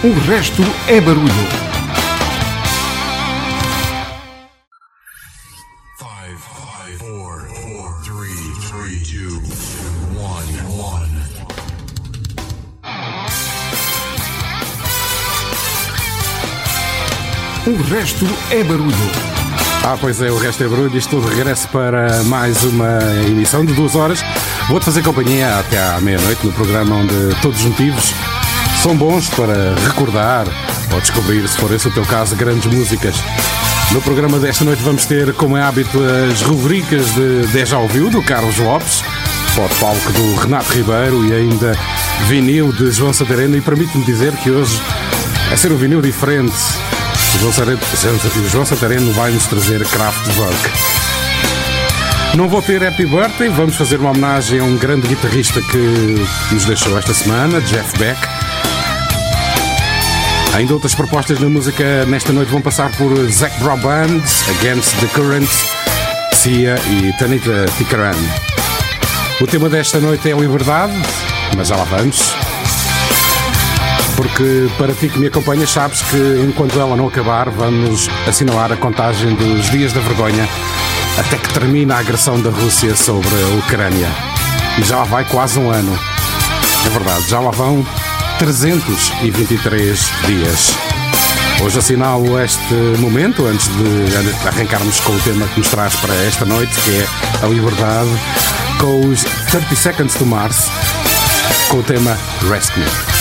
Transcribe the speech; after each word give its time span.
O 0.00 0.12
resto 0.30 0.62
é 0.86 1.00
barulho. 1.00 1.26
Five, 5.98 6.36
five, 6.38 6.98
four, 6.98 7.48
four, 7.48 8.00
three, 8.04 8.54
three, 8.68 9.00
two, 9.02 9.42
one, 10.16 10.46
one. 10.78 11.10
O 17.66 17.82
resto 17.92 18.24
é 18.52 18.62
barulho. 18.62 18.94
Ah, 19.84 19.98
pois 20.00 20.22
é, 20.22 20.30
o 20.30 20.38
resto 20.38 20.62
é 20.62 20.68
barulho. 20.68 20.96
Isto 20.96 21.16
tudo 21.16 21.28
regresso 21.28 21.66
para 21.70 22.22
mais 22.22 22.62
uma 22.62 23.00
emissão 23.26 23.64
de 23.64 23.72
duas 23.72 23.96
horas. 23.96 24.20
Vou-te 24.68 24.84
fazer 24.84 25.02
companhia 25.02 25.58
até 25.58 25.82
à 25.82 26.00
meia-noite 26.00 26.46
no 26.46 26.52
programa 26.52 26.94
onde 26.94 27.34
todos 27.42 27.58
os 27.58 27.66
motivos 27.66 28.14
são 28.82 28.96
bons 28.96 29.28
para 29.30 29.74
recordar 29.86 30.46
ou 30.92 31.00
descobrir, 31.00 31.46
se 31.48 31.56
for 31.58 31.72
esse 31.72 31.88
o 31.88 31.90
teu 31.90 32.04
caso, 32.04 32.36
grandes 32.36 32.72
músicas. 32.72 33.16
No 33.90 34.00
programa 34.00 34.38
desta 34.38 34.64
noite 34.64 34.82
vamos 34.82 35.04
ter, 35.04 35.32
como 35.34 35.56
é 35.56 35.62
hábito, 35.62 35.98
as 36.30 36.42
rubricas 36.42 37.12
de 37.14 37.46
Deja 37.48 37.78
Ouviu, 37.78 38.08
do 38.08 38.22
Carlos 38.22 38.56
Lopes, 38.58 39.02
pode 39.56 39.74
palco 39.76 40.12
do 40.12 40.34
Renato 40.36 40.72
Ribeiro 40.72 41.24
e 41.24 41.34
ainda 41.34 41.76
vinil 42.26 42.72
de 42.72 42.90
João 42.92 43.12
Santareno. 43.12 43.56
E 43.56 43.60
permite-me 43.60 44.04
dizer 44.04 44.32
que 44.36 44.50
hoje 44.50 44.80
é 45.50 45.56
ser 45.56 45.72
um 45.72 45.76
vinil 45.76 46.00
diferente. 46.00 46.54
João 47.40 47.52
Santareno, 48.64 49.08
João 49.12 49.12
vai 49.12 49.32
nos 49.32 49.46
trazer 49.46 49.84
Kraftwerk. 49.88 50.70
Não 52.34 52.48
vou 52.48 52.62
ter 52.62 52.86
Happy 52.86 53.06
Birthday, 53.06 53.48
vamos 53.48 53.76
fazer 53.76 53.98
uma 53.98 54.10
homenagem 54.10 54.60
a 54.60 54.64
um 54.64 54.76
grande 54.76 55.08
guitarrista 55.08 55.60
que 55.62 56.24
nos 56.52 56.64
deixou 56.64 56.96
esta 56.96 57.12
semana, 57.12 57.60
Jeff 57.62 57.98
Beck. 57.98 58.37
Ainda 60.58 60.74
outras 60.74 60.92
propostas 60.92 61.38
na 61.38 61.48
música 61.48 62.04
nesta 62.06 62.32
noite 62.32 62.50
vão 62.50 62.60
passar 62.60 62.90
por 62.96 63.14
Zac 63.30 63.56
Brown 63.60 63.78
Band, 63.78 64.20
Against 64.58 64.92
the 64.98 65.06
Current, 65.14 65.48
Sia 66.34 66.74
e 66.90 67.16
Tanita 67.16 67.66
Tikaram. 67.78 68.18
O 69.40 69.46
tema 69.46 69.68
desta 69.68 70.00
noite 70.00 70.28
é 70.28 70.34
liberdade, 70.34 70.92
mas 71.56 71.68
já 71.68 71.76
lá 71.76 71.84
vamos. 71.84 72.34
Porque 74.16 74.68
para 74.76 74.92
ti 74.94 75.08
que 75.08 75.20
me 75.20 75.28
acompanhas, 75.28 75.70
sabes 75.70 76.02
que 76.02 76.44
enquanto 76.44 76.80
ela 76.80 76.96
não 76.96 77.06
acabar, 77.06 77.48
vamos 77.50 78.10
assinalar 78.26 78.72
a 78.72 78.76
contagem 78.76 79.36
dos 79.36 79.70
dias 79.70 79.92
da 79.92 80.00
vergonha 80.00 80.48
até 81.18 81.36
que 81.36 81.54
termine 81.54 81.92
a 81.92 81.98
agressão 81.98 82.40
da 82.40 82.50
Rússia 82.50 82.96
sobre 82.96 83.30
a 83.30 83.58
Ucrânia. 83.60 84.08
E 84.76 84.82
já 84.82 84.96
lá 84.96 85.04
vai 85.04 85.24
quase 85.24 85.56
um 85.56 85.70
ano. 85.70 85.96
É 86.84 86.88
verdade, 86.88 87.28
já 87.28 87.38
lá 87.38 87.52
vão 87.52 87.86
323 88.38 90.12
dias. 90.26 90.76
Hoje 91.60 91.78
assinalo 91.80 92.40
este 92.40 92.74
momento, 92.98 93.46
antes 93.46 93.66
de 93.66 94.46
arrancarmos 94.46 95.00
com 95.00 95.12
o 95.12 95.20
tema 95.20 95.46
que 95.48 95.58
nos 95.58 95.68
traz 95.68 95.96
para 95.96 96.14
esta 96.14 96.44
noite, 96.44 96.72
que 96.82 96.90
é 96.90 97.44
a 97.44 97.48
liberdade, 97.48 98.10
com 98.78 99.06
os 99.06 99.24
30 99.50 99.74
Seconds 99.74 100.14
to 100.14 100.24
Mars, 100.24 100.70
com 101.68 101.78
o 101.78 101.82
tema 101.82 102.16
Rescue. 102.48 103.17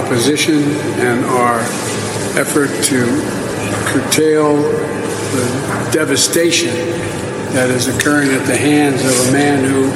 Opposition 0.00 0.62
and 1.00 1.24
our 1.26 1.60
effort 2.40 2.70
to 2.84 3.04
curtail 3.86 4.56
the 4.56 5.90
devastation 5.92 6.74
that 7.52 7.68
is 7.70 7.88
occurring 7.88 8.30
at 8.30 8.46
the 8.46 8.56
hands 8.56 9.04
of 9.04 9.28
a 9.28 9.32
man 9.32 9.64
who, 9.64 9.90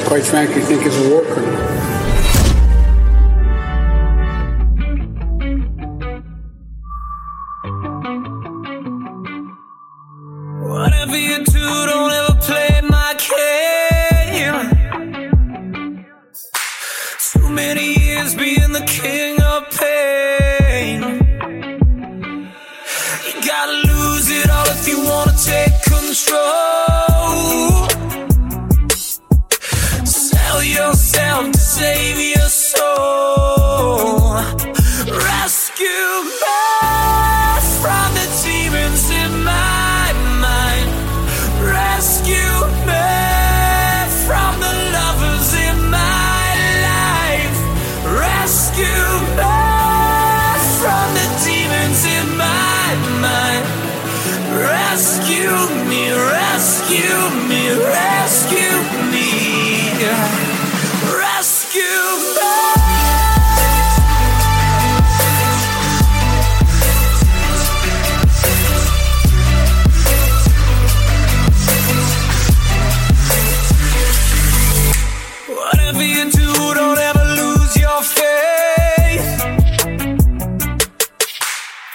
I 0.00 0.08
quite 0.08 0.24
frankly, 0.24 0.62
think 0.62 0.86
is 0.86 0.96
a 0.96 1.10
war 1.10 1.22
criminal. 1.22 1.77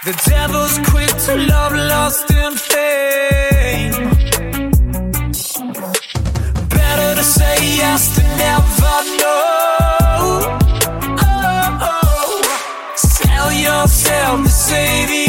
The 0.05 0.11
devil's 0.29 0.79
quick 0.89 1.07
to 1.07 1.35
love, 1.47 1.71
lost 1.71 2.29
in 2.29 2.57
fame. 2.57 3.93
Better 6.67 7.15
to 7.15 7.23
say 7.23 7.55
yes 7.77 8.13
than 8.17 8.37
never 8.37 8.97
know. 9.21 9.43
Oh, 10.19 10.59
oh. 11.21 11.79
oh. 11.81 12.93
Sell 12.97 13.49
yourself 13.53 14.43
to 14.43 14.49
save 14.49 15.09
your 15.09 15.22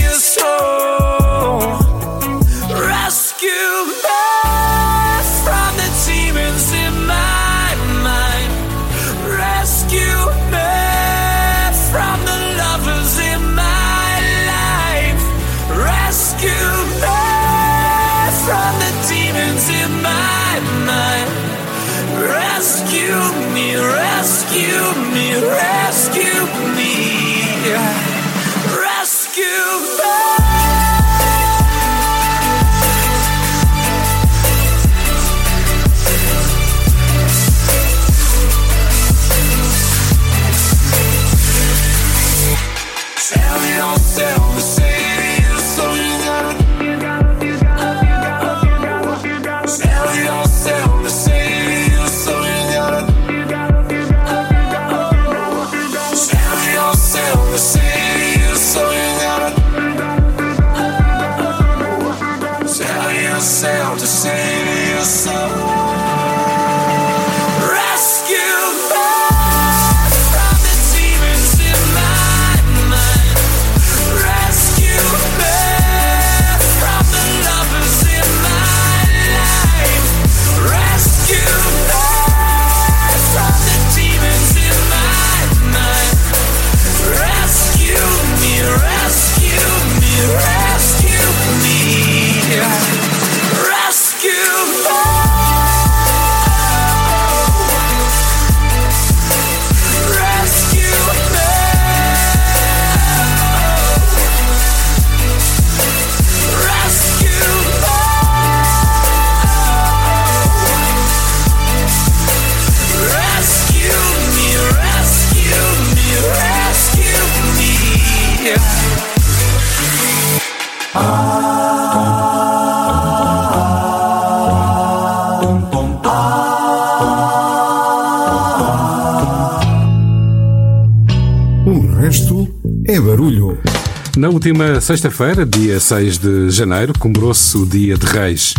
última 134.44 134.78
sexta-feira, 134.78 135.46
dia 135.46 135.80
6 135.80 136.18
de 136.18 136.50
janeiro, 136.50 136.92
comemorou-se 136.98 137.56
o 137.56 137.64
Dia 137.64 137.96
de 137.96 138.04
Reis. 138.04 138.52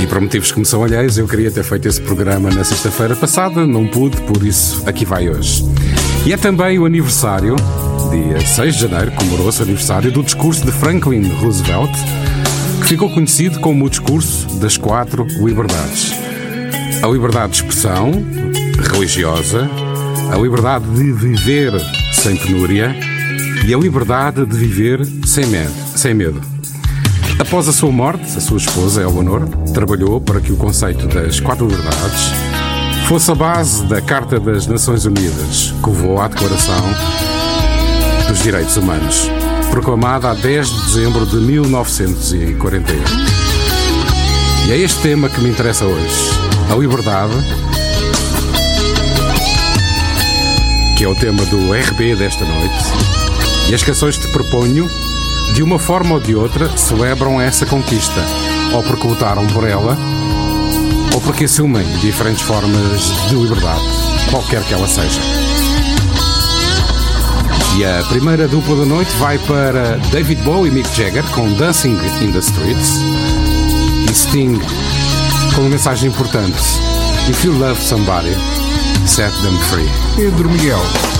E 0.00 0.08
por 0.08 0.20
motivos 0.20 0.50
que 0.50 0.58
me 0.58 0.66
são 0.66 0.82
alheios, 0.82 1.16
eu 1.16 1.28
queria 1.28 1.52
ter 1.52 1.62
feito 1.62 1.86
esse 1.86 2.00
programa 2.00 2.50
na 2.50 2.64
sexta-feira 2.64 3.14
passada, 3.14 3.64
não 3.64 3.86
pude, 3.86 4.20
por 4.22 4.44
isso 4.44 4.82
aqui 4.84 5.04
vai 5.04 5.28
hoje. 5.28 5.64
E 6.26 6.32
é 6.32 6.36
também 6.36 6.80
o 6.80 6.84
aniversário, 6.84 7.54
dia 8.10 8.44
6 8.44 8.74
de 8.74 8.80
janeiro, 8.80 9.12
comemorou-se 9.12 9.60
o 9.60 9.62
aniversário 9.62 10.10
do 10.10 10.20
discurso 10.20 10.66
de 10.66 10.72
Franklin 10.72 11.28
Roosevelt, 11.34 11.92
que 12.80 12.88
ficou 12.88 13.08
conhecido 13.08 13.60
como 13.60 13.84
o 13.84 13.88
discurso 13.88 14.48
das 14.56 14.76
quatro 14.76 15.24
liberdades. 15.38 16.12
A 17.00 17.06
liberdade 17.06 17.52
de 17.52 17.58
expressão 17.58 18.10
religiosa, 18.92 19.70
a 20.32 20.36
liberdade 20.36 20.86
de 20.86 21.12
viver 21.12 21.72
sem 22.12 22.36
penúria 22.36 23.13
e 23.66 23.72
a 23.72 23.78
liberdade 23.78 24.44
de 24.44 24.56
viver 24.56 25.00
sem 25.24 25.46
medo. 25.46 25.72
Sem 25.96 26.12
medo. 26.12 26.40
Após 27.38 27.66
a 27.66 27.72
sua 27.72 27.90
morte, 27.90 28.36
a 28.36 28.40
sua 28.40 28.58
esposa, 28.58 29.02
Eleanor, 29.02 29.48
trabalhou 29.72 30.20
para 30.20 30.40
que 30.40 30.52
o 30.52 30.56
conceito 30.56 31.06
das 31.08 31.40
quatro 31.40 31.66
liberdades 31.66 32.30
fosse 33.08 33.30
a 33.30 33.34
base 33.34 33.84
da 33.86 34.02
Carta 34.02 34.38
das 34.38 34.66
Nações 34.66 35.06
Unidas, 35.06 35.74
que 35.82 35.90
levou 35.90 36.20
à 36.20 36.28
Declaração 36.28 36.84
dos 38.28 38.42
Direitos 38.42 38.76
Humanos, 38.76 39.30
proclamada 39.70 40.30
a 40.30 40.34
10 40.34 40.68
de 40.68 40.84
dezembro 40.84 41.26
de 41.26 41.36
1941. 41.36 42.96
E 44.68 44.72
é 44.72 44.76
este 44.76 45.00
tema 45.00 45.28
que 45.28 45.40
me 45.40 45.48
interessa 45.48 45.84
hoje: 45.86 46.30
a 46.70 46.74
liberdade, 46.74 47.34
que 50.96 51.04
é 51.04 51.08
o 51.08 51.14
tema 51.14 51.44
do 51.46 51.72
RB 51.72 52.14
desta 52.16 52.44
noite, 52.44 53.13
e 53.68 53.74
as 53.74 53.82
canções 53.82 54.16
que 54.16 54.26
te 54.26 54.32
proponho, 54.32 54.88
de 55.54 55.62
uma 55.62 55.78
forma 55.78 56.14
ou 56.14 56.20
de 56.20 56.34
outra, 56.34 56.76
celebram 56.76 57.40
essa 57.40 57.64
conquista, 57.66 58.20
ou 58.72 58.82
porque 58.82 59.06
lutaram 59.06 59.46
por 59.48 59.68
ela, 59.68 59.96
ou 61.14 61.20
porque 61.20 61.44
assumem 61.44 61.86
diferentes 61.98 62.42
formas 62.42 63.12
de 63.28 63.34
liberdade, 63.34 63.82
qualquer 64.30 64.62
que 64.64 64.74
ela 64.74 64.86
seja. 64.86 65.20
E 67.76 67.84
a 67.84 68.04
primeira 68.04 68.46
dupla 68.46 68.76
da 68.76 68.84
noite 68.84 69.10
vai 69.16 69.36
para 69.38 69.96
David 70.12 70.42
Bowie 70.42 70.70
e 70.70 70.74
Mick 70.74 70.96
Jagger 70.96 71.24
com 71.30 71.52
Dancing 71.54 71.98
in 72.20 72.30
the 72.30 72.38
Streets 72.38 73.00
e 74.08 74.14
Sting 74.14 74.60
com 75.54 75.62
uma 75.62 75.70
mensagem 75.70 76.08
importante: 76.08 76.54
If 77.28 77.44
you 77.44 77.52
love 77.58 77.80
somebody, 77.82 78.34
set 79.06 79.32
them 79.42 79.58
free. 79.58 79.88
Pedro 80.16 80.48
Miguel. 80.50 81.13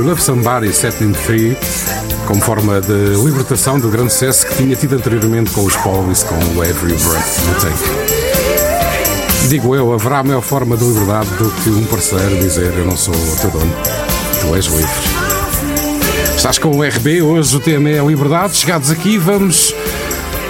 You 0.00 0.06
Love 0.06 0.22
Somebody 0.22 0.72
Set 0.72 0.98
Him 1.04 1.12
Free 1.12 1.54
como 2.26 2.40
forma 2.40 2.80
de 2.80 3.22
libertação 3.22 3.78
do 3.78 3.90
grande 3.90 4.10
sucesso 4.10 4.46
que 4.46 4.54
tinha 4.54 4.74
tido 4.74 4.94
anteriormente 4.94 5.50
com 5.50 5.62
os 5.62 5.76
Police 5.76 6.24
com 6.24 6.36
o 6.36 6.64
Every 6.64 6.94
Breath 6.94 7.38
You 7.46 7.54
Take. 7.60 9.48
Digo 9.50 9.76
eu, 9.76 9.92
haverá 9.92 10.22
maior 10.22 10.40
forma 10.40 10.74
de 10.74 10.84
liberdade 10.84 11.28
do 11.34 11.50
que 11.50 11.68
um 11.68 11.84
parceiro 11.84 12.38
dizer 12.38 12.72
eu 12.78 12.86
não 12.86 12.96
sou 12.96 13.14
o 13.14 13.36
teu 13.42 13.50
dono, 13.50 13.76
tu 14.40 14.56
és 14.56 14.64
livre. 14.64 14.88
Estás 16.34 16.56
com 16.56 16.70
o 16.70 16.82
RB, 16.82 17.20
hoje 17.20 17.56
o 17.58 17.60
tema 17.60 17.90
é 17.90 18.00
a 18.00 18.02
liberdade. 18.02 18.56
Chegados 18.56 18.90
aqui, 18.90 19.18
vamos 19.18 19.74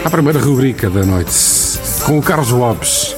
à 0.04 0.10
primeira 0.10 0.38
rubrica 0.38 0.88
da 0.88 1.04
noite 1.04 1.32
com 2.04 2.20
o 2.20 2.22
Carlos 2.22 2.50
Lopes. 2.50 3.16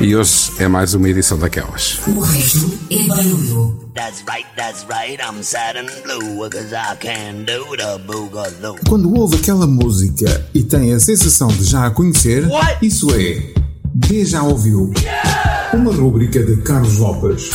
E 0.00 0.16
hoje 0.16 0.37
é 0.58 0.66
mais 0.68 0.94
uma 0.94 1.08
edição 1.08 1.38
daquelas. 1.38 2.00
O 2.06 2.20
resto 2.20 2.72
é 2.90 3.06
barulho. 3.06 3.88
That's 3.94 4.22
right, 4.28 4.46
that's 4.56 4.84
right, 4.88 5.20
I'm 5.22 5.42
sad 5.42 5.78
and 5.78 5.86
blue, 6.02 6.48
cause 6.50 6.72
I 6.72 6.96
can 7.00 7.44
do 7.44 7.76
the 7.76 7.98
boogaloo. 8.06 8.76
Quando 8.88 9.12
ouve 9.14 9.36
aquela 9.36 9.66
música 9.66 10.46
e 10.54 10.62
tem 10.62 10.92
a 10.92 11.00
sensação 11.00 11.48
de 11.48 11.64
já 11.64 11.86
a 11.86 11.90
conhecer, 11.90 12.46
What? 12.48 12.84
isso 12.84 13.08
é 13.14 13.52
De 13.94 14.24
Já 14.24 14.42
Ouviu. 14.42 14.92
Uma 15.72 15.92
rúbrica 15.92 16.42
de 16.42 16.56
Carlos 16.62 16.98
Lopes. 16.98 17.50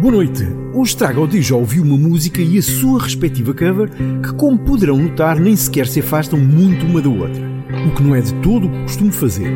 Boa 0.00 0.12
noite. 0.12 0.61
Hoje 0.74 0.96
trago 0.96 1.20
ao 1.20 1.26
DJ 1.26 1.54
ouviu 1.54 1.82
uma 1.82 1.98
música 1.98 2.40
e 2.40 2.56
a 2.56 2.62
sua 2.62 3.02
respectiva 3.02 3.52
cover 3.52 3.90
que, 4.22 4.32
como 4.32 4.58
poderão 4.58 4.96
notar, 4.96 5.38
nem 5.38 5.54
sequer 5.54 5.86
se 5.86 6.00
afastam 6.00 6.38
muito 6.38 6.86
uma 6.86 7.02
da 7.02 7.10
outra. 7.10 7.42
O 7.86 7.94
que 7.94 8.02
não 8.02 8.14
é 8.14 8.22
de 8.22 8.32
todo 8.36 8.66
o 8.66 8.70
que 8.70 8.82
costumo 8.84 9.12
fazer. 9.12 9.52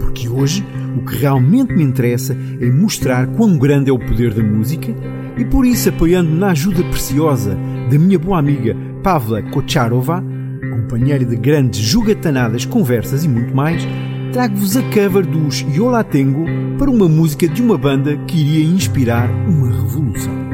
Porque 0.00 0.28
hoje 0.28 0.66
o 0.96 1.04
que 1.04 1.18
realmente 1.18 1.72
me 1.72 1.84
interessa 1.84 2.36
é 2.60 2.66
mostrar 2.66 3.28
quão 3.28 3.56
grande 3.56 3.90
é 3.90 3.92
o 3.92 3.98
poder 3.98 4.34
da 4.34 4.42
música 4.42 4.92
e 5.38 5.44
por 5.44 5.64
isso 5.64 5.88
apoiando-me 5.88 6.36
na 6.36 6.48
ajuda 6.48 6.82
preciosa 6.84 7.56
da 7.88 7.96
minha 7.96 8.18
boa 8.18 8.40
amiga 8.40 8.76
Pavla 9.04 9.42
Kocharova, 9.42 10.24
companheira 10.72 11.24
de 11.24 11.36
grandes 11.36 11.78
jogatanadas, 11.78 12.64
conversas 12.64 13.24
e 13.24 13.28
muito 13.28 13.54
mais, 13.54 13.86
trago-vos 14.32 14.76
a 14.76 14.82
cover 14.82 15.24
dos 15.24 15.60
Yola 15.60 16.02
Tengo 16.02 16.44
para 16.76 16.90
uma 16.90 17.08
música 17.08 17.46
de 17.46 17.62
uma 17.62 17.78
banda 17.78 18.16
que 18.26 18.36
iria 18.36 18.64
inspirar 18.64 19.30
uma 19.46 19.70
revolução. 19.70 20.45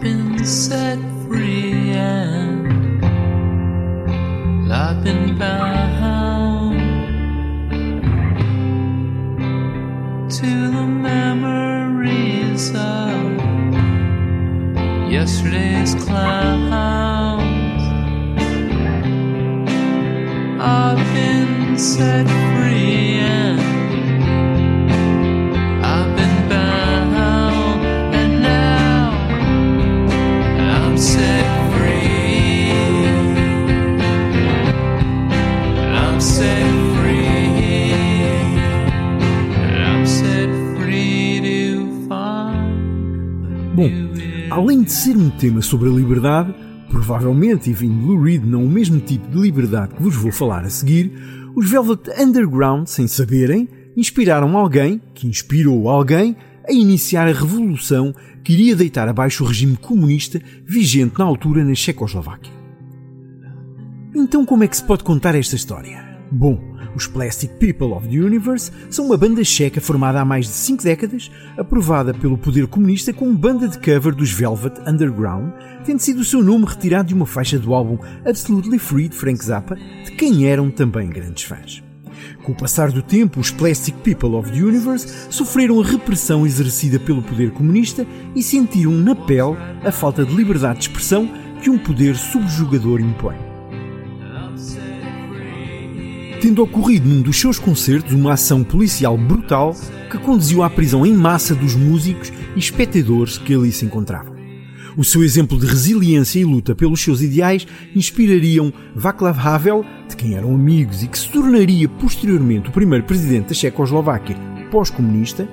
Been 0.00 0.42
set 0.46 0.98
free 1.28 1.90
and 1.90 3.04
I've 4.72 5.04
been 5.04 5.36
bound 5.38 6.80
to 10.30 10.70
the 10.70 10.86
memories 10.86 12.70
of 12.74 13.22
yesterday's 15.12 15.94
clowns. 15.96 17.82
I've 20.62 21.04
been 21.12 21.76
set 21.76 22.26
free 22.26 23.19
além 44.60 44.82
de 44.82 44.92
ser 44.92 45.16
um 45.16 45.30
tema 45.30 45.62
sobre 45.62 45.88
a 45.88 45.92
liberdade, 45.92 46.54
provavelmente, 46.90 47.70
e 47.70 47.72
vindo 47.72 48.06
Lou 48.06 48.22
Reed, 48.22 48.44
não 48.44 48.64
o 48.64 48.68
mesmo 48.68 49.00
tipo 49.00 49.26
de 49.30 49.38
liberdade 49.38 49.94
que 49.94 50.02
vos 50.02 50.14
vou 50.14 50.30
falar 50.30 50.64
a 50.64 50.70
seguir, 50.70 51.10
os 51.56 51.70
Velvet 51.70 52.10
Underground, 52.20 52.86
sem 52.86 53.08
saberem, 53.08 53.68
inspiraram 53.96 54.56
alguém, 54.58 55.00
que 55.14 55.26
inspirou 55.26 55.88
alguém, 55.88 56.36
a 56.70 56.72
iniciar 56.72 57.28
a 57.28 57.32
revolução 57.32 58.14
que 58.44 58.52
iria 58.52 58.76
deitar 58.76 59.08
abaixo 59.08 59.42
o 59.42 59.46
regime 59.46 59.76
comunista 59.76 60.40
vigente 60.64 61.18
na 61.18 61.24
altura 61.24 61.64
na 61.64 61.74
Checoslováquia. 61.74 62.52
Então, 64.14 64.46
como 64.46 64.64
é 64.64 64.68
que 64.68 64.76
se 64.76 64.84
pode 64.84 65.04
contar 65.04 65.34
esta 65.34 65.56
história? 65.56 66.08
Bom, 66.30 66.60
os 66.94 67.06
Plastic 67.06 67.50
People 67.58 67.92
of 67.92 68.08
the 68.08 68.16
Universe 68.16 68.70
são 68.88 69.06
uma 69.06 69.16
banda 69.16 69.42
checa 69.42 69.80
formada 69.80 70.20
há 70.20 70.24
mais 70.24 70.46
de 70.46 70.52
5 70.52 70.82
décadas, 70.82 71.30
aprovada 71.56 72.14
pelo 72.14 72.38
poder 72.38 72.66
comunista 72.68 73.12
como 73.12 73.36
banda 73.36 73.68
de 73.68 73.78
cover 73.78 74.14
dos 74.14 74.30
Velvet 74.30 74.80
Underground, 74.86 75.52
tendo 75.84 76.00
sido 76.00 76.20
o 76.20 76.24
seu 76.24 76.42
nome 76.42 76.66
retirado 76.66 77.08
de 77.08 77.14
uma 77.14 77.26
faixa 77.26 77.58
do 77.58 77.74
álbum 77.74 77.98
Absolutely 78.24 78.78
Free 78.78 79.08
de 79.08 79.16
Frank 79.16 79.44
Zappa, 79.44 79.76
de 80.04 80.12
quem 80.12 80.46
eram 80.46 80.70
também 80.70 81.08
grandes 81.08 81.44
fãs. 81.44 81.82
Com 82.42 82.52
o 82.52 82.54
passar 82.54 82.90
do 82.90 83.02
tempo, 83.02 83.40
os 83.40 83.50
Plastic 83.50 83.94
People 83.96 84.36
of 84.36 84.50
the 84.50 84.62
Universe 84.62 85.06
sofreram 85.30 85.80
a 85.80 85.84
repressão 85.84 86.46
exercida 86.46 86.98
pelo 86.98 87.22
poder 87.22 87.50
comunista 87.50 88.06
e 88.34 88.42
sentiram 88.42 88.92
na 88.92 89.14
pele 89.14 89.56
a 89.84 89.92
falta 89.92 90.24
de 90.24 90.34
liberdade 90.34 90.80
de 90.80 90.84
expressão 90.86 91.28
que 91.62 91.70
um 91.70 91.78
poder 91.78 92.16
subjugador 92.16 93.00
impõe. 93.00 93.36
Tendo 96.40 96.62
ocorrido 96.62 97.06
num 97.06 97.20
dos 97.20 97.38
seus 97.38 97.58
concertos 97.58 98.14
uma 98.14 98.32
ação 98.32 98.64
policial 98.64 99.16
brutal 99.18 99.76
que 100.10 100.16
conduziu 100.18 100.62
à 100.62 100.70
prisão 100.70 101.04
em 101.04 101.12
massa 101.12 101.54
dos 101.54 101.74
músicos 101.74 102.32
e 102.56 102.58
espectadores 102.58 103.36
que 103.36 103.54
ali 103.54 103.70
se 103.70 103.84
encontravam. 103.84 104.39
O 105.00 105.04
seu 105.04 105.24
exemplo 105.24 105.58
de 105.58 105.64
resiliência 105.64 106.38
e 106.38 106.44
luta 106.44 106.74
pelos 106.74 107.02
seus 107.02 107.22
ideais 107.22 107.66
inspirariam 107.96 108.70
Václav 108.94 109.40
Havel, 109.40 109.82
de 110.06 110.14
quem 110.14 110.34
eram 110.34 110.54
amigos 110.54 111.02
e 111.02 111.06
que 111.08 111.18
se 111.18 111.30
tornaria 111.30 111.88
posteriormente 111.88 112.68
o 112.68 112.72
primeiro 112.72 113.06
presidente 113.06 113.48
da 113.48 113.54
Checoslováquia 113.54 114.36
pós-comunista, 114.70 115.48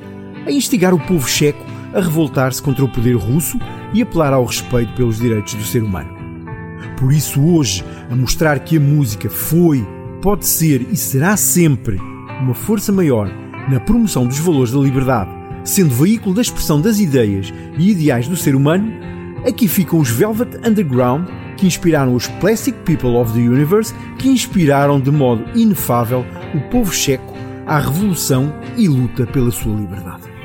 a 0.46 0.52
instigar 0.52 0.94
o 0.94 1.00
povo 1.00 1.26
checo 1.30 1.64
a 1.94 2.02
revoltar-se 2.02 2.62
contra 2.62 2.84
o 2.84 2.92
poder 2.92 3.16
russo 3.16 3.58
e 3.94 4.02
apelar 4.02 4.34
ao 4.34 4.44
respeito 4.44 4.94
pelos 4.96 5.18
direitos 5.18 5.54
do 5.54 5.64
ser 5.64 5.82
humano. 5.82 6.10
Por 7.00 7.14
isso, 7.14 7.42
hoje, 7.42 7.86
a 8.10 8.16
mostrar 8.18 8.60
que 8.60 8.76
a 8.76 8.82
música 8.82 9.30
foi, 9.30 9.82
pode 10.22 10.46
ser 10.46 10.86
e 10.92 10.98
será 10.98 11.38
sempre 11.38 11.98
uma 12.42 12.54
força 12.54 12.92
maior 12.92 13.32
na 13.72 13.80
promoção 13.80 14.28
dos 14.28 14.40
valores 14.40 14.74
da 14.74 14.80
liberdade, 14.80 15.32
sendo 15.64 15.96
veículo 15.96 16.36
da 16.36 16.42
expressão 16.42 16.82
das 16.82 17.00
ideias 17.00 17.54
e 17.78 17.92
ideais 17.92 18.28
do 18.28 18.36
ser 18.36 18.54
humano, 18.54 19.08
aqui 19.46 19.68
ficam 19.68 20.00
os 20.00 20.10
Velvet 20.10 20.58
Underground, 20.68 21.28
que 21.58 21.68
inspiraram 21.68 22.14
os 22.14 22.28
Plastic 22.28 22.76
People 22.86 23.18
of 23.18 23.34
the 23.34 23.40
Universe, 23.40 23.94
que 24.18 24.30
inspiraram 24.30 25.00
de 25.00 25.12
modo 25.12 25.44
inefável 25.56 26.26
o 26.54 26.62
povo 26.70 26.94
checo 26.94 27.34
à 27.66 27.80
revolução 27.80 28.54
e 28.78 28.88
luta 28.88 29.26
pela 29.26 29.52
sua 29.52 29.76
liberdade. 29.76 30.37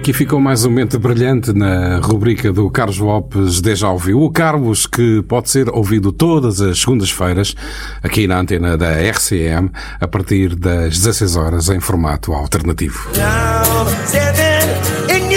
Aqui 0.00 0.14
ficou 0.14 0.40
mais 0.40 0.64
um 0.64 0.70
momento 0.70 0.98
brilhante 0.98 1.52
na 1.52 1.98
rubrica 1.98 2.50
do 2.50 2.70
Carlos 2.70 2.96
Lopes 2.96 3.60
Deja 3.60 3.90
Ouviu. 3.90 4.22
O 4.22 4.30
Carlos 4.30 4.86
que 4.86 5.22
pode 5.28 5.50
ser 5.50 5.68
ouvido 5.68 6.10
todas 6.10 6.58
as 6.62 6.80
segundas-feiras 6.80 7.54
aqui 8.02 8.26
na 8.26 8.40
antena 8.40 8.78
da 8.78 8.92
RCM 8.92 9.70
a 10.00 10.08
partir 10.08 10.56
das 10.56 10.98
16 10.98 11.36
horas 11.36 11.68
em 11.68 11.80
formato 11.80 12.32
alternativo. 12.32 13.10
Now, 13.14 13.86
stepping 14.06 15.29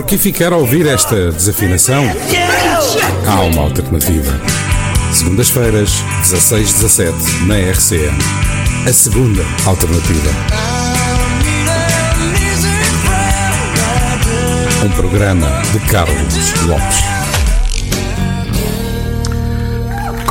Por 0.00 0.06
que 0.06 0.16
ficar 0.16 0.50
a 0.50 0.56
ouvir 0.56 0.86
esta 0.86 1.30
desafinação? 1.30 2.02
Há 3.26 3.40
uma 3.42 3.64
alternativa. 3.64 4.32
Segundas-feiras, 5.12 5.90
16-17, 6.22 7.12
na 7.46 7.58
RCM. 7.58 8.18
A 8.88 8.92
segunda 8.94 9.42
alternativa. 9.66 10.30
Um 14.82 14.90
programa 14.92 15.46
de 15.70 15.80
Carlos 15.80 16.54
Lopes. 16.62 17.09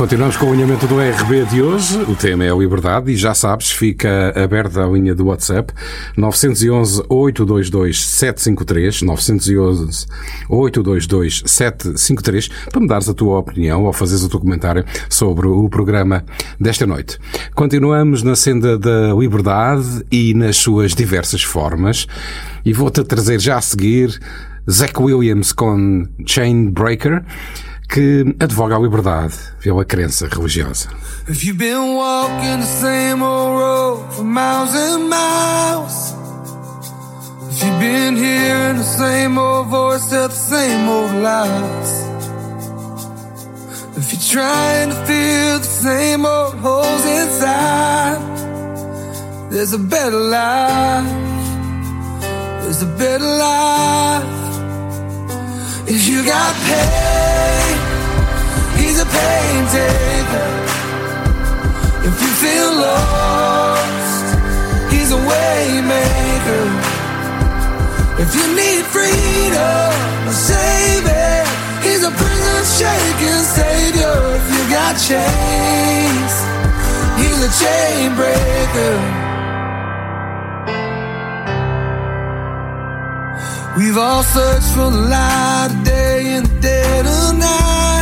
Continuamos 0.00 0.34
com 0.38 0.46
o 0.46 0.52
alinhamento 0.54 0.86
do 0.86 0.94
RB 0.98 1.44
de 1.44 1.60
hoje. 1.60 1.98
O 2.08 2.16
tema 2.16 2.42
é 2.42 2.50
a 2.50 2.54
liberdade 2.54 3.12
e 3.12 3.16
já 3.16 3.34
sabes, 3.34 3.70
fica 3.70 4.32
aberta 4.34 4.82
a 4.82 4.88
linha 4.88 5.14
do 5.14 5.26
WhatsApp 5.26 5.74
911 6.16 7.02
822 7.06 8.06
753 8.06 9.02
911 9.02 10.06
822 10.48 11.42
753 11.44 12.48
para 12.70 12.80
me 12.80 12.88
dares 12.88 13.10
a 13.10 13.14
tua 13.14 13.40
opinião 13.40 13.84
ou 13.84 13.92
fazeres 13.92 14.24
o 14.24 14.30
teu 14.30 14.40
comentário 14.40 14.86
sobre 15.10 15.46
o 15.46 15.68
programa 15.68 16.24
desta 16.58 16.86
noite. 16.86 17.18
Continuamos 17.54 18.22
na 18.22 18.34
senda 18.34 18.78
da 18.78 19.12
liberdade 19.12 20.02
e 20.10 20.32
nas 20.32 20.56
suas 20.56 20.94
diversas 20.94 21.42
formas 21.42 22.06
e 22.64 22.72
vou-te 22.72 23.04
trazer 23.04 23.38
já 23.38 23.58
a 23.58 23.60
seguir 23.60 24.18
Zach 24.66 24.94
Williams 24.98 25.52
com 25.52 26.08
Chainbreaker 26.24 27.22
que 27.90 28.36
advoga 28.38 28.76
a 28.76 28.78
liberdade 28.78 29.34
pela 29.60 29.84
crença 29.84 30.28
religiosa. 30.28 30.88
If 31.28 31.44
you've 31.44 31.58
been 31.58 31.94
walking 31.96 32.60
the 32.60 32.66
same 32.66 33.22
old 33.22 33.58
road 33.60 34.14
for 34.14 34.22
miles 34.22 34.74
and 34.74 35.08
miles, 35.08 36.14
if 37.50 37.64
you've 37.64 37.78
been 37.80 38.16
hearing 38.16 38.76
the 38.76 38.84
same 38.84 39.36
old 39.36 39.68
voice 39.68 40.08
tell 40.08 40.28
the 40.28 40.34
same 40.34 40.88
old 40.88 41.12
lies, 41.20 42.00
if 43.96 44.12
you're 44.12 44.42
trying 44.42 44.90
to 44.90 44.96
fill 45.06 45.58
the 45.58 45.64
same 45.64 46.24
old 46.24 46.54
holes 46.60 47.04
inside, 47.04 48.18
there's 49.50 49.72
a 49.72 49.78
better 49.78 50.16
life. 50.16 51.10
There's 52.62 52.82
a 52.82 52.86
better 52.86 53.24
life. 53.24 54.40
If 55.88 56.06
you 56.06 56.24
got 56.24 56.54
pain, 56.66 57.69
he's 58.90 59.00
a 59.00 59.06
pain. 59.06 59.60
If 62.08 62.16
you 62.22 62.30
feel 62.42 62.70
lost, 62.86 64.26
he's 64.92 65.10
a 65.12 65.20
way 65.30 65.80
maker. 65.94 66.66
If 68.22 68.34
you 68.34 68.46
need 68.60 68.82
freedom, 68.94 69.90
a 70.26 70.34
savior, 70.34 71.44
he's 71.86 72.02
a 72.02 72.12
prison 72.20 72.62
shaking 72.78 73.42
savior. 73.58 74.16
If 74.38 74.46
you 74.54 74.62
got 74.76 74.94
chains, 75.08 76.32
he's 77.20 77.40
a 77.48 77.52
chain 77.62 78.06
breaker. 78.20 78.96
We've 83.76 83.98
all 83.98 84.24
searched 84.24 84.72
for 84.74 84.90
the 84.90 85.04
light 85.14 85.68
of 85.70 85.84
day 85.84 86.34
in 86.34 86.42
the 86.42 86.60
dead 86.60 87.06
of 87.06 87.38
night. 87.38 87.99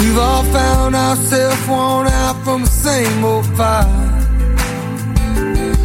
We've 0.00 0.18
all 0.18 0.44
found 0.44 0.94
ourselves 0.94 1.66
worn 1.68 2.06
out 2.06 2.36
from 2.44 2.62
the 2.62 2.68
same 2.68 3.24
old 3.24 3.46
fight. 3.56 3.86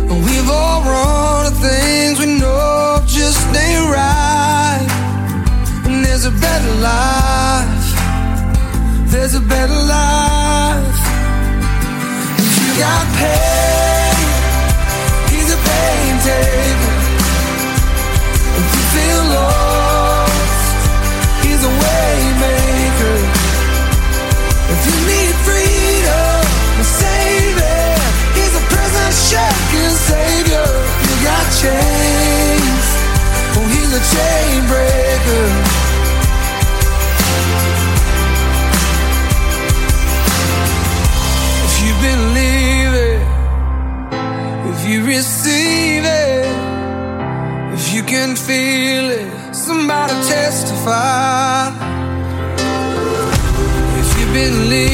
And 0.10 0.26
We've 0.26 0.50
all 0.50 0.84
run 0.84 1.46
to 1.46 1.58
things 1.58 2.20
we 2.20 2.40
know 2.40 3.02
just 3.06 3.40
ain't 3.56 3.88
right. 3.90 4.88
And 5.86 6.04
there's 6.04 6.26
a 6.26 6.32
better 6.32 6.74
life. 6.82 7.88
There's 9.12 9.36
a 9.36 9.42
better 9.42 9.80
life. 9.96 11.00
If 12.44 12.52
you 12.60 12.70
got 12.84 13.06
pain, 13.20 14.28
he's 15.32 15.50
a 15.52 15.60
pain 15.70 16.14
taker. 16.28 16.96
If 18.60 18.68
you 18.76 18.84
feel 18.94 19.24
lost, 19.36 19.71
chain 34.14 34.60
breaker. 34.72 35.48
If 41.68 41.74
you 41.84 41.94
believe 42.08 42.94
it, 43.10 43.22
if 44.72 44.80
you 44.90 45.06
receive 45.06 46.04
it. 46.06 46.32
If 47.74 47.94
you 47.96 48.04
can 48.04 48.36
feel 48.36 49.10
it, 49.10 49.56
somebody 49.56 50.14
testify. 50.28 51.70
If 54.02 54.10
you 54.20 54.26
believe 54.34 54.91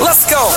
Let's 0.00 0.24
go. 0.24 0.48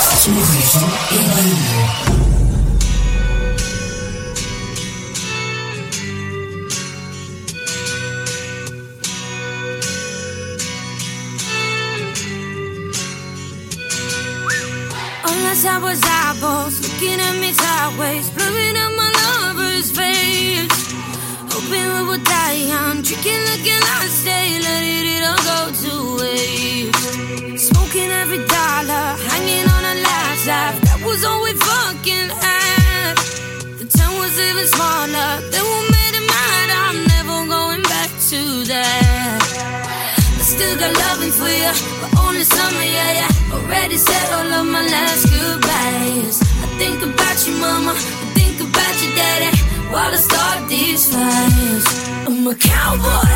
Summer, 42.65 42.87
yeah, 42.97 43.11
yeah. 43.19 43.53
Already 43.55 43.97
said 43.97 44.27
all 44.33 44.51
of 44.59 44.65
my 44.65 44.81
last 44.93 45.23
goodbyes. 45.29 46.37
I 46.63 46.67
think 46.79 46.99
about 47.03 47.37
you, 47.47 47.53
mama. 47.57 47.91
I 47.91 48.27
think 48.37 48.57
about 48.67 48.95
your 49.01 49.13
daddy 49.15 49.51
while 49.91 50.11
I 50.11 50.19
start 50.29 50.67
these 50.69 51.03
fires. 51.13 51.85
I'm 52.27 52.47
a 52.47 52.55
cowboy, 52.55 53.33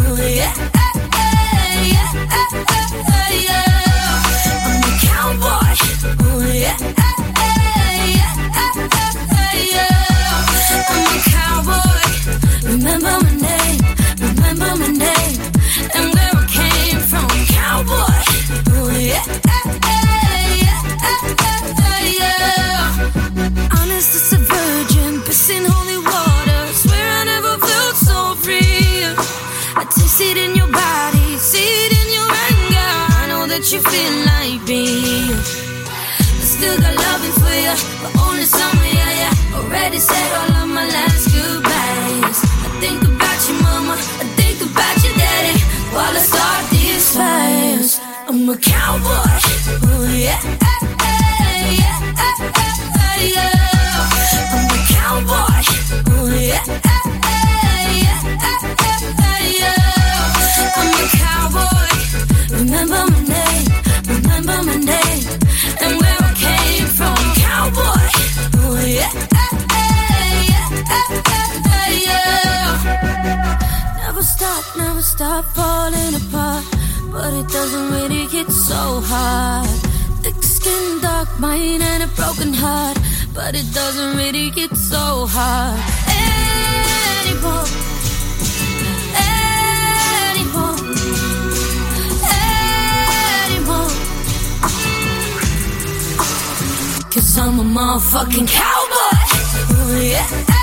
oh 0.00 0.16
yeah, 0.18 0.54
yeah, 1.14 1.90
yeah, 1.92 2.10
yeah. 3.48 3.68
I'm 4.66 4.82
a 4.88 4.94
cowboy, 5.06 5.72
oh 6.24 6.40
yeah, 6.46 6.76
yeah, 6.80 6.99
you 33.72 33.78
feel 33.78 34.12
like 34.26 34.66
me. 34.66 35.32
I 35.32 36.44
still 36.54 36.76
got 36.80 36.96
loving 36.96 37.32
for 37.38 37.54
you, 37.54 37.74
but 38.02 38.22
only 38.26 38.42
summer, 38.42 38.84
yeah. 38.84 39.32
Already 39.54 39.98
said 39.98 40.32
all 40.38 40.62
of 40.62 40.68
my 40.68 40.86
last 40.88 41.32
goodbyes. 41.32 42.49
I'm 48.50 48.56
a 48.56 48.60
cowboy, 48.60 49.06
oh 49.06 50.10
yeah, 50.12 50.40
yeah, 50.42 51.70
yeah. 51.70 51.98
Oh 56.08 56.26
yeah, 56.26 56.58
yeah. 59.60 59.78
I'm 60.76 60.90
a 60.90 61.08
cowboy. 61.22 61.94
Remember 62.58 63.02
my 63.06 63.20
name, 63.22 63.66
remember 64.08 64.58
my 64.64 64.76
name, 64.78 65.22
and 65.80 65.92
where 66.00 66.18
I 66.18 66.22
came 66.34 66.88
from. 66.88 67.18
Cowboy, 67.38 68.02
oh 68.58 68.82
yeah, 68.84 69.12
yeah. 72.02 72.26
Never 73.98 74.22
stop, 74.24 74.64
never 74.76 75.02
stop 75.02 75.44
falling 75.54 76.14
apart, 76.16 76.29
but 77.20 77.34
it 77.34 77.48
doesn't 77.48 77.90
really 77.92 78.26
get 78.28 78.50
so 78.50 79.02
hard. 79.04 79.68
Thick 80.22 80.42
skin, 80.42 81.00
dark 81.02 81.28
mind, 81.38 81.82
and 81.82 82.02
a 82.02 82.06
broken 82.18 82.54
heart, 82.54 82.96
but 83.34 83.54
it 83.54 83.66
doesn't 83.74 84.16
really 84.16 84.48
get 84.48 84.74
so 84.74 85.26
hard 85.28 85.78
anymore. 87.20 87.66
Anymore. 90.30 90.76
Cause 97.12 97.38
I'm 97.38 97.58
a 97.58 97.66
motherfucking 97.76 98.48
cowboy. 98.48 99.16
Oh, 99.72 100.00
yeah. 100.00 100.26
Yeah. 100.48 100.59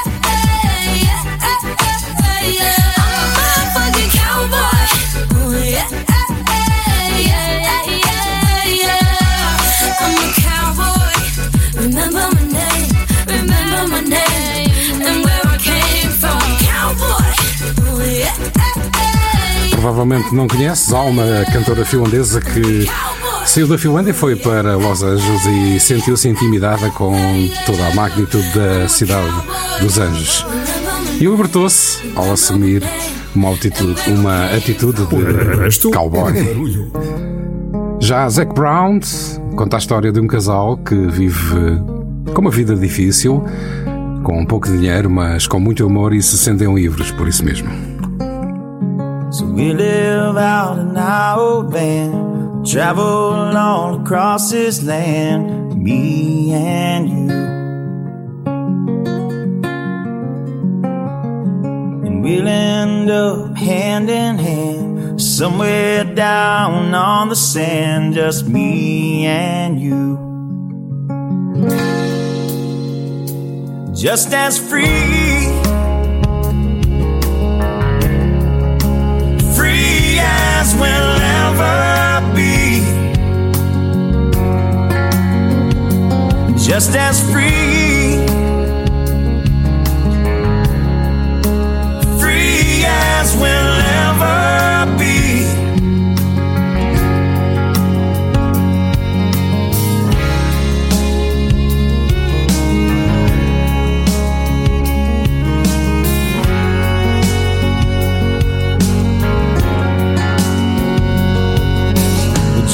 Provavelmente 19.72 20.34
não 20.34 20.48
conheces, 20.48 20.92
há 20.92 21.02
uma 21.02 21.46
cantora 21.52 21.86
finlandesa 21.86 22.42
que 22.42 22.90
saiu 23.46 23.68
da 23.68 23.78
Finlândia, 23.78 24.14
foi 24.14 24.36
para 24.36 24.76
Los 24.76 25.04
Angeles 25.04 25.46
e 25.46 25.80
sentiu-se 25.80 26.28
intimidada 26.28 26.90
com 26.90 27.14
toda 27.66 27.88
a 27.88 27.94
magnitude 27.94 28.48
da 28.54 28.88
cidade 28.90 29.32
dos 29.80 29.98
Anjos. 29.98 30.46
E 31.20 31.26
libertou-se 31.26 32.12
ao 32.16 32.32
assumir 32.32 32.84
uma 33.36 33.54
atitude, 33.54 34.02
uma 34.12 34.46
atitude 34.46 35.06
de 35.06 35.92
cowboy. 35.92 36.34
Já 38.00 38.28
Zac 38.30 38.54
Brown 38.54 39.00
conta 39.56 39.78
a 39.78 39.80
história 39.80 40.12
de 40.12 40.20
um 40.20 40.28
casal 40.28 40.78
que 40.78 40.96
vive 40.96 41.82
com 42.34 42.42
uma 42.42 42.52
vida 42.52 42.76
difícil, 42.76 43.44
com 44.28 44.46
pouco 44.46 44.68
dinheiro, 44.68 45.10
mas 45.10 45.48
com 45.48 45.58
muito 45.58 45.86
amor 45.86 46.14
e 46.14 46.22
se 46.22 46.38
sentem 46.38 46.74
livres 46.76 47.10
por 47.12 47.30
isso 47.30 47.46
mesmo. 47.46 47.70
So 49.32 49.46
we 49.46 49.72
live 49.72 50.38
out 50.38 50.82
in 50.82 50.98
our 50.98 51.40
old 51.40 51.72
van, 51.72 52.62
travel 52.66 53.56
all 53.56 54.02
across 54.02 54.50
this 54.50 54.84
land, 54.84 55.78
me 55.78 56.52
and 56.54 57.08
you. 57.08 57.32
And 62.04 62.22
we'll 62.22 62.48
end 62.50 63.10
up 63.10 63.58
hand 63.58 64.10
in 64.10 64.38
hand, 64.38 65.22
somewhere 65.22 66.04
down 66.04 66.94
on 66.94 67.30
the 67.30 67.36
sand, 67.36 68.16
just 68.16 68.46
me 68.46 69.26
and 69.26 69.80
you. 69.80 70.18
Just 73.98 74.32
as 74.32 74.60
free. 74.60 75.48
free 79.56 80.20
as 80.22 80.76
we'll 80.76 81.18
ever 81.42 82.36
be. 82.36 82.82
Just 86.64 86.96
as 86.96 87.24
free. 87.32 88.24
Free 92.20 92.84
as 92.86 93.36
we'll 93.36 93.82
ever 94.06 94.77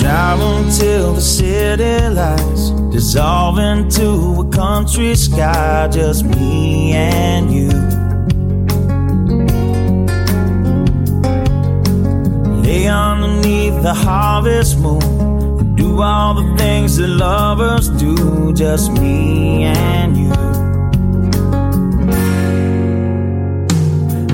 drive 0.04 0.42
until 0.42 1.14
the 1.14 1.22
city 1.22 2.10
lights 2.10 2.72
dissolve 2.92 3.58
into 3.58 4.42
a 4.42 4.50
country 4.50 5.16
sky, 5.16 5.88
just 5.90 6.26
me 6.26 6.92
and 6.92 7.50
you. 7.50 7.70
Lay 12.64 12.88
underneath 12.88 13.82
the 13.82 13.94
harvest 13.94 14.78
moon 14.78 15.76
do 15.76 16.02
all 16.02 16.34
the 16.34 16.58
things 16.58 16.98
that 16.98 17.08
lovers 17.08 17.88
do, 17.90 18.54
just 18.54 18.92
me 18.92 19.64
and 19.64 20.18
you. 20.18 20.34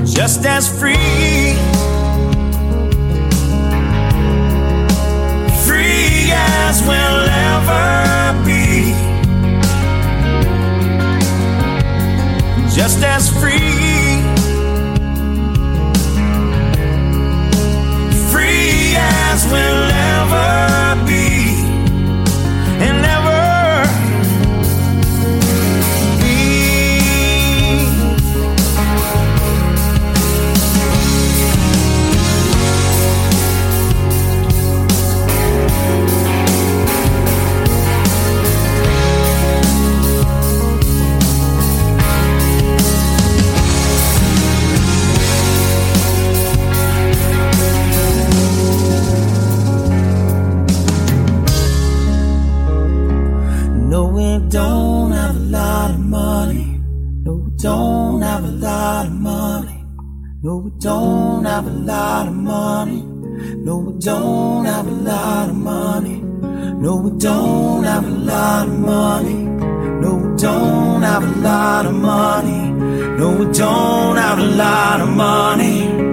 Just 0.04 0.44
as 0.44 0.66
free. 0.80 1.69
as 6.70 6.82
we'll 6.82 7.28
ever 7.50 8.44
be. 8.46 8.92
Just 12.72 13.02
as 13.02 13.28
free. 13.40 14.22
Free 18.30 18.94
as 18.96 19.46
we'll 19.50 19.90
ever 20.14 21.06
be. 21.06 21.09
don't 54.50 55.12
have 55.12 55.36
a 55.36 55.38
lot 55.38 55.90
of 55.90 56.00
money. 56.00 56.80
No, 57.24 57.34
we 57.34 57.50
don't 57.56 58.20
have 58.22 58.44
a 58.44 58.48
lot 58.48 59.06
of 59.06 59.12
money. 59.12 59.84
No, 60.42 60.56
we 60.56 60.70
don't 60.80 61.44
have 61.44 61.66
a 61.66 61.70
lot 61.70 62.26
of 62.26 62.34
money. 62.34 63.02
No, 63.64 63.76
we 63.76 63.98
don't 64.00 64.64
have 64.64 64.88
a 64.88 64.90
lot 64.90 65.48
of 65.50 65.54
money. 65.54 66.20
No, 66.20 66.96
we 66.96 67.10
don't 67.18 67.84
have 67.84 68.04
a 68.04 68.10
lot 68.10 68.66
of 68.66 68.78
money. 68.80 69.34
No, 70.02 70.14
we 70.14 70.36
don't 70.36 71.02
have 71.02 71.22
a 71.22 71.40
lot 71.40 71.86
of 71.86 71.94
money. 71.94 72.70
No, 73.18 73.36
we 73.36 73.52
don't 73.52 74.16
have 74.16 74.38
a 74.38 74.42
lot 74.42 75.00
of 75.00 75.08
money. 75.10 76.09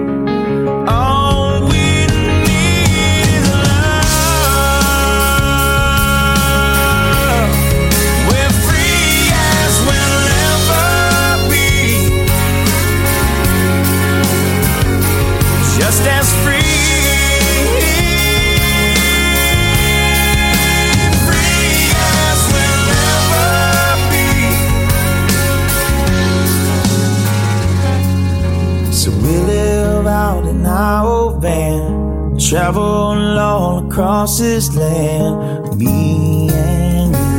land, 34.40 35.76
me 35.76 36.48
and 36.50 37.12
you. 37.12 37.38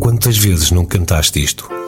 Quantas 0.00 0.36
vezes 0.36 0.70
não 0.70 0.84
cantaste 0.84 1.42
isto? 1.42 1.79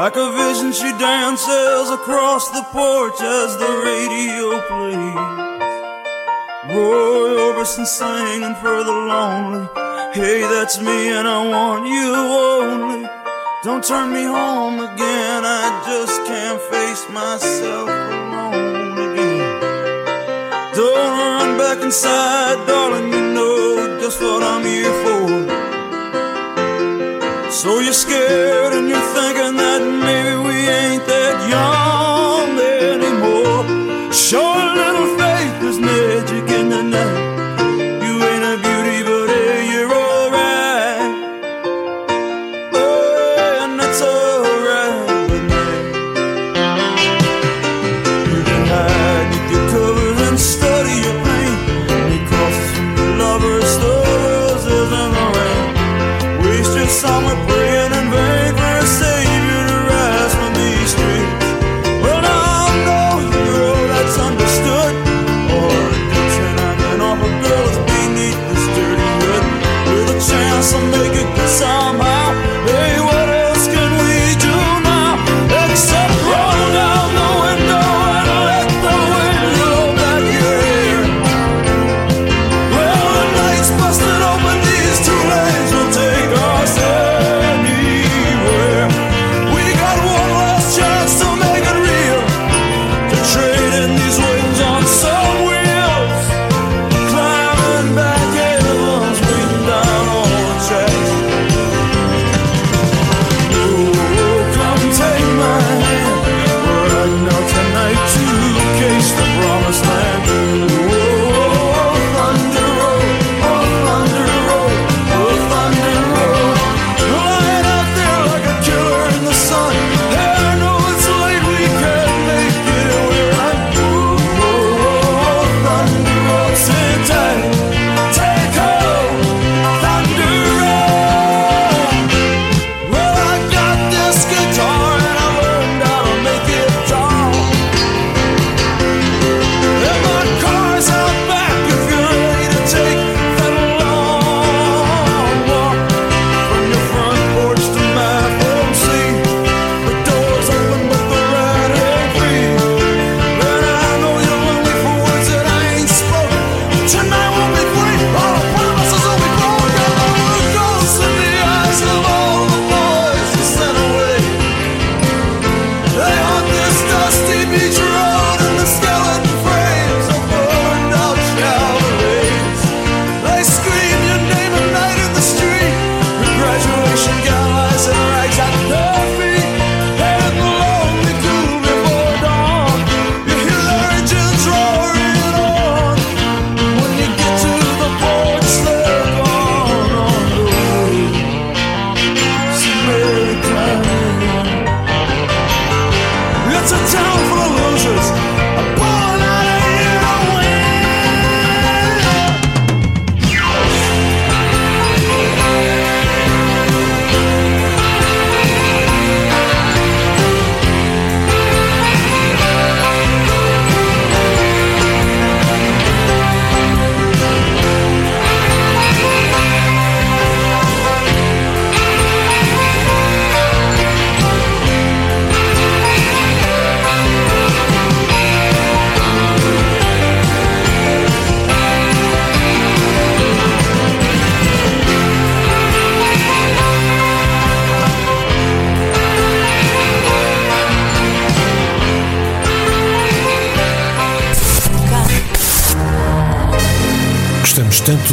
Like 0.00 0.16
a 0.16 0.32
vision, 0.32 0.72
she 0.72 0.90
dances 0.96 1.90
across 1.90 2.48
the 2.48 2.62
porch 2.72 3.20
as 3.20 3.54
the 3.58 3.72
radio 3.84 4.46
plays. 4.68 5.60
Roy 6.72 7.36
Orbison 7.44 7.84
singing 7.84 8.54
for 8.62 8.82
the 8.82 8.96
lonely. 9.12 9.68
Hey, 10.14 10.40
that's 10.40 10.80
me, 10.80 11.12
and 11.12 11.28
I 11.28 11.46
want 11.46 11.86
you 11.86 12.14
only. 12.16 13.10
Don't 13.62 13.84
turn 13.84 14.14
me 14.14 14.24
home 14.24 14.80
again, 14.80 15.42
I 15.44 15.64
just 15.84 16.24
can't 16.24 16.62
face 16.72 17.04
myself 17.10 17.90
alone 17.90 18.96
again. 19.12 19.60
Don't 20.76 21.18
run 21.20 21.58
back 21.58 21.84
inside, 21.84 22.66
darling, 22.66 23.12
you 23.12 23.34
know 23.34 23.98
just 24.00 24.18
what 24.22 24.42
I'm 24.42 24.64
here 24.64 24.94
for. 25.04 25.19
So 27.60 27.78
you're 27.80 27.92
scared 27.92 28.72
and 28.72 28.88
you're 28.88 29.08
thinking 29.12 29.56
that 29.56 29.82
maybe 29.84 30.34
we 30.48 30.56
ain't 30.66 31.04
that 31.04 31.36
young 31.52 32.58
anymore. 32.58 34.10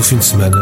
toute 0.08 0.16
une 0.16 0.22
semaine. 0.22 0.57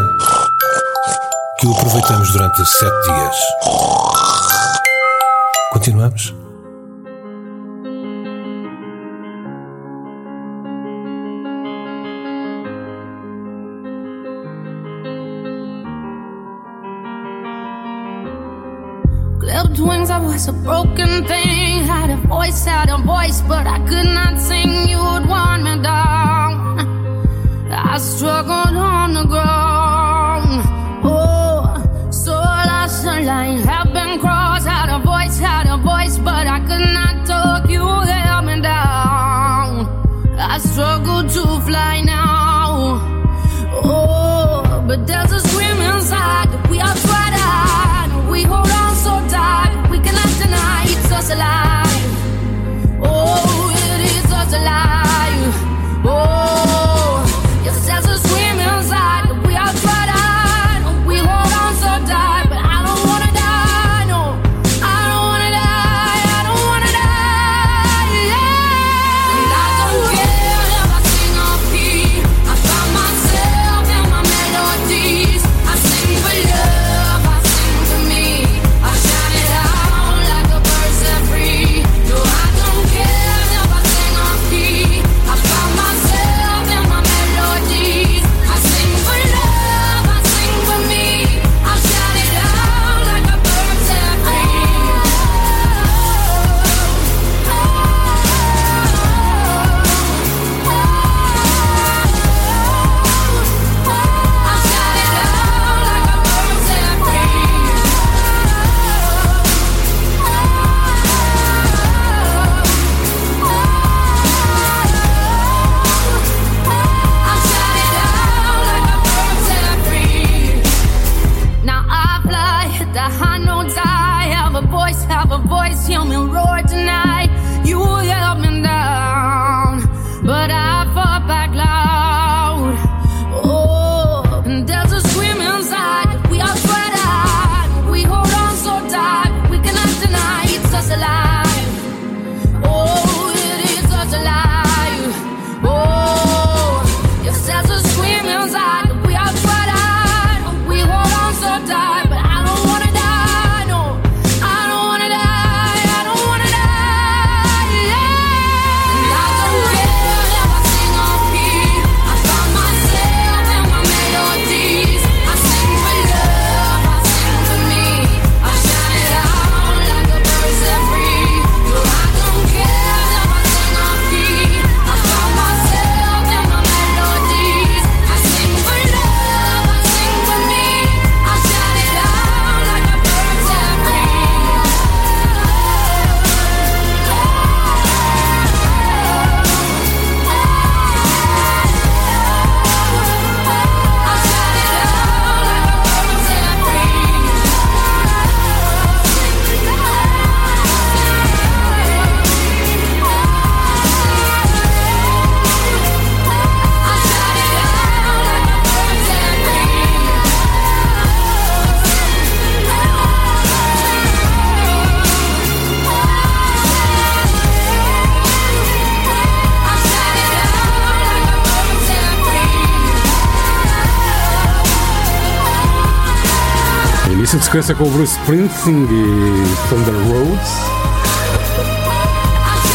sequência 227.46 227.76
com 227.76 227.84
o 227.84 227.90
Bruce 227.92 228.18
Springsteen 228.18 228.88
e 228.90 229.70
Thunder 229.70 229.94
Roads. 230.08 230.52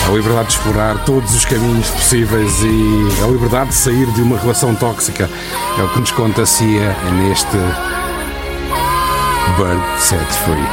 A 0.07 0.13
liberdade 0.13 0.47
de 0.47 0.55
explorar 0.55 1.05
todos 1.05 1.35
os 1.35 1.45
caminhos 1.45 1.89
possíveis 1.89 2.53
e 2.63 3.25
a 3.25 3.27
liberdade 3.27 3.71
de 3.71 3.75
sair 3.75 4.07
de 4.13 4.23
uma 4.23 4.39
relação 4.39 4.73
tóxica 4.77 5.29
é 5.77 5.83
o 5.83 5.89
que 5.89 5.99
nos 5.99 6.13
conta 6.13 6.47
Cia 6.47 6.97
neste 7.15 7.57
Burn 9.57 9.83
Set 9.99 10.25
Free. 10.45 10.69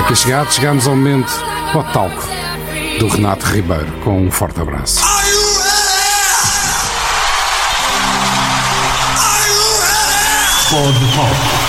Aqui 0.00 0.16
chegado, 0.16 0.52
chegamos 0.52 0.88
ao 0.88 0.96
momento 0.96 1.32
ao 1.74 1.84
talco 1.92 2.24
do 2.98 3.06
Renato 3.06 3.46
Ribeiro 3.46 3.92
com 4.02 4.26
um 4.26 4.30
forte 4.32 4.60
abraço. 4.60 5.00
Pode 10.68 10.98
the. 10.98 11.65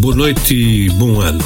Boa 0.00 0.14
noite 0.16 0.54
e 0.54 0.88
bom 0.90 1.20
ano. 1.20 1.44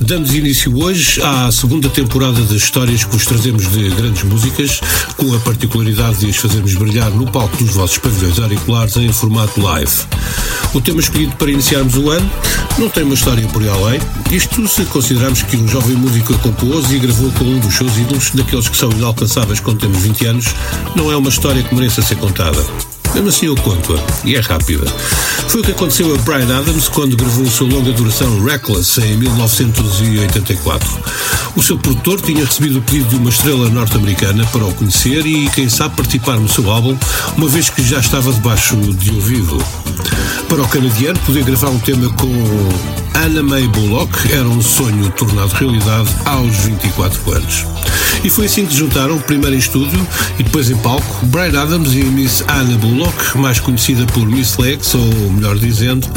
Damos 0.00 0.34
início 0.34 0.76
hoje 0.82 1.22
à 1.22 1.52
segunda 1.52 1.88
temporada 1.88 2.40
das 2.40 2.62
histórias 2.62 3.04
que 3.04 3.10
vos 3.12 3.24
trazemos 3.24 3.70
de 3.70 3.88
grandes 3.90 4.24
músicas, 4.24 4.80
com 5.16 5.32
a 5.32 5.38
particularidade 5.38 6.18
de 6.18 6.30
as 6.30 6.36
fazermos 6.36 6.74
brilhar 6.74 7.08
no 7.10 7.30
palco 7.30 7.56
dos 7.56 7.72
vossos 7.72 7.98
pavilhões 7.98 8.40
auriculares 8.40 8.96
em 8.96 9.12
formato 9.12 9.60
live. 9.60 9.92
O 10.72 10.80
tema 10.80 10.98
escolhido 10.98 11.36
para 11.36 11.52
iniciarmos 11.52 11.94
o 11.94 12.10
ano 12.10 12.28
não 12.76 12.88
tem 12.88 13.04
uma 13.04 13.14
história 13.14 13.46
por 13.48 13.62
aí 13.62 13.68
além, 13.68 14.00
isto 14.32 14.66
se 14.66 14.84
considerarmos 14.86 15.42
que 15.42 15.56
um 15.56 15.68
jovem 15.68 15.94
músico 15.94 16.34
a 16.34 16.38
compôs 16.38 16.90
e 16.90 16.98
gravou 16.98 17.30
com 17.30 17.44
um 17.44 17.60
dos 17.60 17.76
seus 17.76 17.96
ídolos, 17.96 18.30
daqueles 18.30 18.68
que 18.68 18.76
são 18.76 18.90
inalcançáveis 18.90 19.60
quando 19.60 19.78
temos 19.78 20.02
20 20.02 20.26
anos, 20.26 20.46
não 20.96 21.12
é 21.12 21.16
uma 21.16 21.28
história 21.28 21.62
que 21.62 21.72
mereça 21.72 22.02
ser 22.02 22.16
contada. 22.16 22.93
Mesmo 23.14 23.28
assim 23.28 23.46
eu 23.46 23.54
conto-a, 23.54 23.98
e 24.24 24.34
é 24.34 24.40
rápida. 24.40 24.84
Foi 25.48 25.60
o 25.60 25.64
que 25.64 25.70
aconteceu 25.70 26.12
a 26.12 26.18
Brian 26.18 26.58
Adams 26.58 26.88
quando 26.88 27.16
gravou 27.16 27.44
o 27.44 27.50
seu 27.50 27.66
longa 27.66 27.92
duração 27.92 28.42
Reckless 28.44 29.00
em 29.00 29.16
1984. 29.16 30.88
O 31.54 31.62
seu 31.62 31.78
produtor 31.78 32.20
tinha 32.20 32.44
recebido 32.44 32.80
o 32.80 32.82
pedido 32.82 33.10
de 33.10 33.16
uma 33.16 33.30
estrela 33.30 33.70
norte-americana 33.70 34.44
para 34.46 34.64
o 34.64 34.74
conhecer 34.74 35.24
e, 35.24 35.48
quem 35.50 35.68
sabe, 35.68 35.94
participar 35.94 36.38
no 36.38 36.48
seu 36.48 36.68
álbum, 36.68 36.98
uma 37.36 37.48
vez 37.48 37.70
que 37.70 37.84
já 37.84 38.00
estava 38.00 38.32
debaixo 38.32 38.76
de 38.76 39.10
ouvido. 39.12 39.64
Para 40.48 40.62
o 40.62 40.68
canadiano, 40.68 41.18
poder 41.20 41.44
gravar 41.44 41.68
um 41.68 41.78
tema 41.78 42.12
com 42.14 43.03
Anna 43.14 43.42
May 43.42 43.66
Bullock 43.68 44.32
era 44.32 44.48
um 44.48 44.60
sonho 44.60 45.10
tornado 45.12 45.52
realidade 45.54 46.08
aos 46.24 46.56
24 46.56 47.32
anos. 47.32 47.64
E 48.24 48.30
foi 48.30 48.46
assim 48.46 48.66
que 48.66 48.74
juntaram, 48.74 49.18
primeiro 49.20 49.54
em 49.54 49.58
estúdio 49.58 50.06
e 50.38 50.42
depois 50.42 50.70
em 50.70 50.76
palco, 50.76 51.26
Brian 51.26 51.60
Adams 51.60 51.92
e 51.92 52.04
Miss 52.04 52.42
Anna 52.48 52.76
Bullock, 52.78 53.38
mais 53.38 53.60
conhecida 53.60 54.04
por 54.06 54.26
Miss 54.26 54.56
Lex, 54.56 54.94
ou 54.94 55.30
melhor 55.30 55.56
dizendo, 55.58 56.08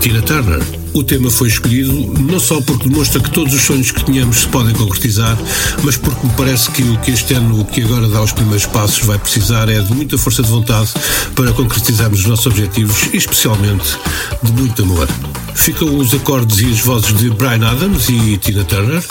Tina 0.00 0.22
Turner. 0.22 0.62
O 0.92 1.02
tema 1.02 1.30
foi 1.30 1.48
escolhido 1.48 1.92
não 2.22 2.40
só 2.40 2.60
porque 2.62 2.88
demonstra 2.88 3.20
que 3.20 3.30
todos 3.30 3.52
os 3.52 3.60
sonhos 3.60 3.90
que 3.90 4.04
tínhamos 4.04 4.38
se 4.38 4.48
podem 4.48 4.74
concretizar, 4.74 5.36
mas 5.82 5.96
porque 5.96 6.26
me 6.26 6.32
parece 6.34 6.70
que 6.70 6.82
o 6.82 6.98
que 7.00 7.10
este 7.10 7.34
ano, 7.34 7.60
o 7.60 7.64
que 7.64 7.82
agora 7.82 8.08
dá 8.08 8.22
os 8.22 8.32
primeiros 8.32 8.64
passos, 8.66 9.04
vai 9.04 9.18
precisar 9.18 9.68
é 9.68 9.80
de 9.80 9.92
muita 9.92 10.16
força 10.16 10.42
de 10.42 10.48
vontade 10.48 10.90
para 11.34 11.52
concretizarmos 11.52 12.20
os 12.20 12.26
nossos 12.26 12.46
objetivos 12.46 13.08
e, 13.12 13.16
especialmente, 13.16 13.98
de 14.42 14.52
muito 14.52 14.82
amor. 14.82 15.06
Ficam 15.56 15.96
os 15.96 16.14
acordes 16.14 16.60
e 16.60 16.70
as 16.70 16.80
vozes 16.80 17.16
de 17.16 17.30
Brian 17.30 17.66
Adams 17.66 18.08
e 18.08 18.36
Tina 18.36 18.62
Turner 18.64 19.02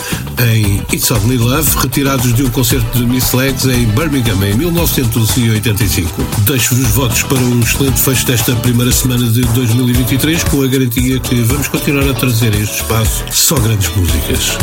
em 0.54 0.82
It's 0.93 1.12
Only 1.12 1.38
Love, 1.38 1.70
retirados 1.78 2.34
de 2.34 2.43
um 2.43 2.50
concerto 2.50 2.98
de 2.98 3.06
Miss 3.06 3.34
Legs 3.34 3.66
em 3.66 3.86
Birmingham 3.88 4.41
em 4.46 4.54
1985. 4.54 6.26
Deixo-vos 6.46 6.86
os 6.86 6.91
votos 6.91 7.24
para 7.24 7.39
um 7.39 7.60
excelente 7.60 8.00
fecho 8.00 8.26
desta 8.26 8.56
primeira 8.58 8.91
semana 8.91 9.28
de 9.28 9.41
2023, 9.41 10.43
com 10.46 10.64
a 10.64 10.68
garantia 10.68 11.20
que 11.20 11.36
vamos 11.41 11.68
continuar 11.68 12.10
a 12.10 12.14
trazer 12.14 12.54
a 12.54 12.58
este 12.58 12.76
espaço 12.76 13.26
só 13.32 13.56
grandes 13.56 13.93
músicas. 13.96 14.58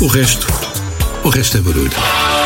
O 0.00 0.06
resto, 0.08 0.46
o 1.24 1.28
resto 1.28 1.56
é 1.56 1.60
barulho. 1.60 2.39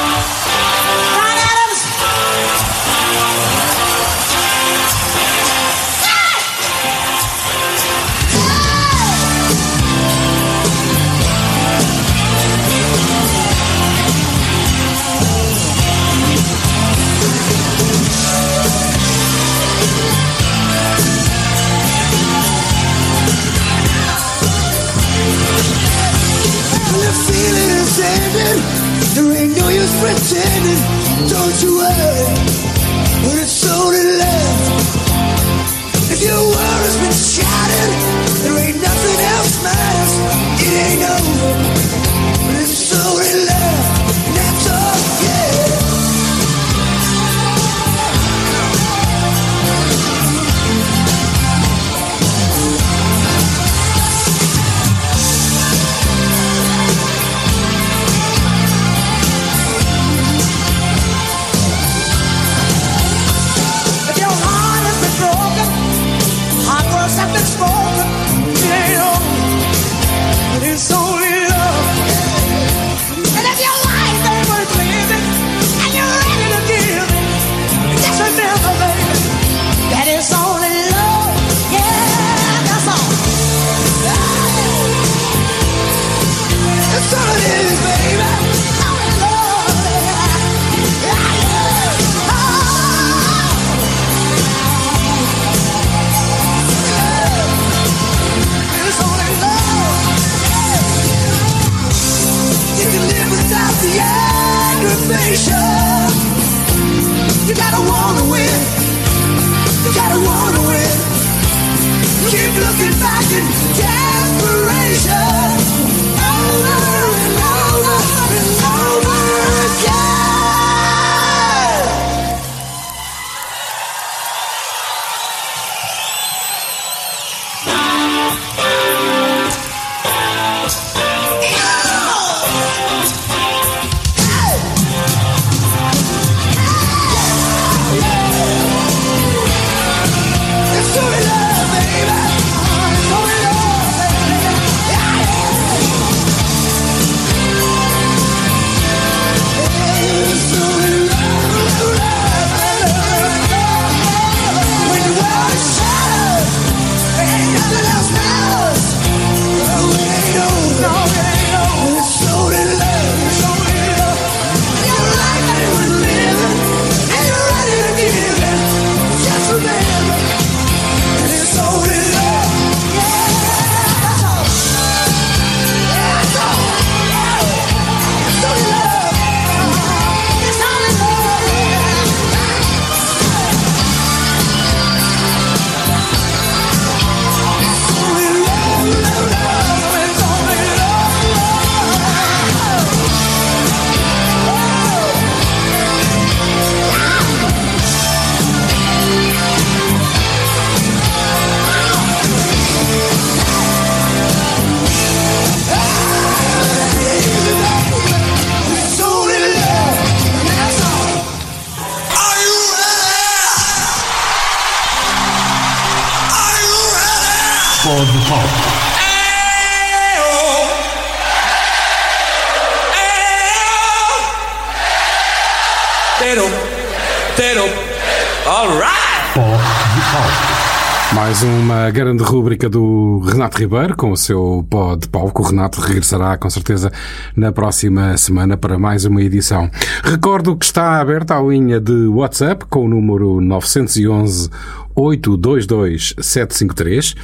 Mais 231.25 231.43
uma 231.43 231.91
grande 231.91 232.23
rúbrica 232.23 232.69
do 232.69 233.19
Renato 233.21 233.57
Ribeiro 233.57 233.97
com 233.97 234.13
o 234.13 234.17
seu 234.17 234.63
pó 234.69 234.95
de 234.95 235.09
palco. 235.09 235.41
O 235.41 235.47
Renato 235.47 235.81
regressará 235.81 236.37
com 236.37 236.51
certeza 236.51 236.93
na 237.35 237.51
próxima 237.51 238.15
semana 238.19 238.59
para 238.59 238.79
mais 238.79 239.07
uma 239.07 239.23
edição. 239.23 239.71
Recordo 240.03 240.55
que 240.55 240.67
está 240.67 241.01
aberta 241.01 241.35
a 241.35 241.43
linha 241.43 241.81
de 241.81 242.09
WhatsApp 242.09 242.67
com 242.67 242.85
o 242.85 242.89
número 242.91 243.41
911 243.41 244.51
822 244.95 246.15
753 246.21 247.15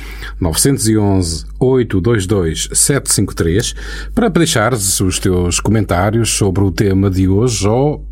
911 0.41 1.45
822 1.59 2.71
753 2.73 3.75
para 4.15 4.31
deixares 4.31 4.99
os 5.01 5.19
teus 5.19 5.61
comentários 5.61 6.31
sobre 6.31 6.65
o 6.65 6.73
tema 6.73 7.11
de 7.11 7.29
hoje 7.29 7.69
ou 7.69 8.03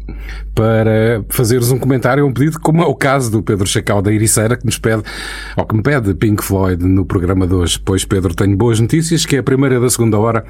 para 0.54 1.24
fazeres 1.28 1.70
um 1.70 1.78
comentário 1.78 2.24
ou 2.24 2.30
um 2.30 2.32
pedido, 2.32 2.58
como 2.60 2.82
é 2.82 2.86
o 2.86 2.94
caso 2.94 3.30
do 3.30 3.42
Pedro 3.42 3.66
Chacal 3.66 4.02
da 4.02 4.12
Ericeira, 4.12 4.56
que 4.56 4.64
nos 4.64 4.78
pede, 4.78 5.02
ou 5.56 5.64
que 5.64 5.76
me 5.76 5.82
pede 5.82 6.14
Pink 6.14 6.42
Floyd 6.42 6.84
no 6.84 7.04
programa 7.04 7.46
de 7.46 7.54
hoje. 7.54 7.78
Pois, 7.78 8.04
Pedro, 8.04 8.34
tenho 8.34 8.56
boas 8.56 8.80
notícias, 8.80 9.24
que 9.24 9.36
a 9.36 9.42
primeira 9.42 9.78
da 9.78 9.88
segunda 9.88 10.18
hora 10.18 10.44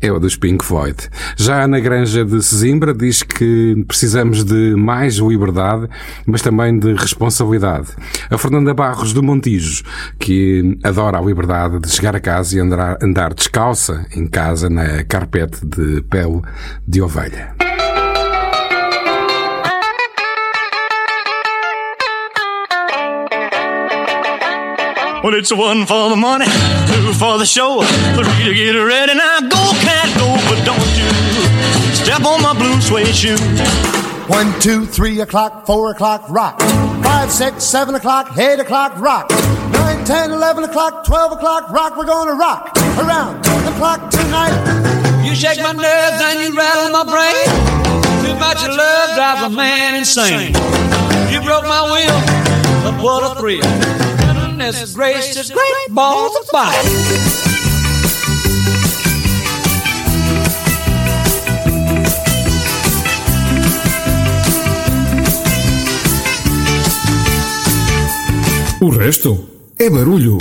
é 0.00 0.10
o 0.10 0.18
dos 0.18 0.36
Pink 0.36 0.64
Floyd. 0.64 0.96
Já 1.36 1.60
a 1.60 1.64
Ana 1.64 1.80
Granja 1.80 2.24
de 2.24 2.42
Sesimbra 2.42 2.94
diz 2.94 3.22
que 3.22 3.84
precisamos 3.86 4.44
de 4.44 4.74
mais 4.76 5.16
liberdade, 5.16 5.88
mas 6.26 6.42
também 6.42 6.78
de 6.78 6.94
responsabilidade. 6.94 7.88
A 8.30 8.38
Fernanda 8.38 8.72
Barros 8.72 9.12
do 9.12 9.22
Montijo, 9.22 9.82
que 10.18 10.78
adora 10.82 11.18
a 11.18 11.20
liberdade 11.20 11.78
de 11.80 11.90
chegar 11.90 12.14
a 12.14 12.20
casa 12.20 12.56
e 12.56 12.60
andar, 12.60 12.98
andar 13.02 13.34
descalça 13.34 14.06
em 14.14 14.26
casa 14.26 14.70
na 14.70 15.04
carpete 15.04 15.66
de 15.66 16.02
pele 16.02 16.40
de 16.86 17.02
ovelha. 17.02 17.54
Well, 25.22 25.34
it's 25.34 25.52
one 25.52 25.84
for 25.84 26.08
the 26.08 26.16
money, 26.16 26.46
two 26.88 27.12
for 27.12 27.36
the 27.36 27.44
show, 27.44 27.82
three 28.16 28.44
to 28.48 28.54
get 28.54 28.72
ready. 28.72 29.12
Now 29.12 29.40
go, 29.40 29.64
cat, 29.84 30.08
go, 30.16 30.32
but 30.48 30.64
don't 30.64 30.80
you 30.96 31.12
step 31.92 32.24
on 32.24 32.40
my 32.40 32.54
blue 32.54 32.80
suede 32.80 33.14
shoe. 33.14 33.36
One, 34.28 34.58
two, 34.60 34.86
three 34.86 35.20
o'clock, 35.20 35.66
four 35.66 35.90
o'clock, 35.90 36.24
rock. 36.30 36.58
Five, 37.02 37.30
six, 37.30 37.64
seven 37.64 37.96
o'clock, 37.96 38.38
eight 38.38 38.60
o'clock, 38.60 38.98
rock. 38.98 39.28
Nine, 39.72 40.06
ten, 40.06 40.30
eleven 40.30 40.64
o'clock, 40.64 41.04
twelve 41.04 41.32
o'clock, 41.32 41.68
rock. 41.68 41.98
We're 41.98 42.06
gonna 42.06 42.32
rock 42.32 42.74
around 42.96 43.44
the 43.44 43.74
clock 43.76 44.10
tonight. 44.10 44.56
You 45.22 45.34
shake 45.34 45.60
my 45.62 45.72
nerves 45.72 46.22
and 46.22 46.40
you 46.40 46.56
rattle 46.56 46.92
my 46.92 47.04
brain. 47.04 47.44
Too 48.24 48.38
much 48.40 48.64
of 48.64 48.74
love 48.74 49.14
drives 49.14 49.42
a 49.42 49.50
man 49.50 49.96
insane. 49.96 50.54
You 51.30 51.42
broke 51.42 51.64
my 51.64 51.82
will, 51.92 52.90
but 52.90 53.04
what 53.04 53.36
a 53.36 53.38
thrill. 53.38 53.99
Goodness 54.60 54.92
gracious, 54.94 55.50
great 55.50 55.88
balls 55.88 56.36
of 56.36 56.46
fire. 56.48 56.70
O 68.82 68.90
resto 68.90 69.48
é 69.78 69.88
barulho. 69.88 70.36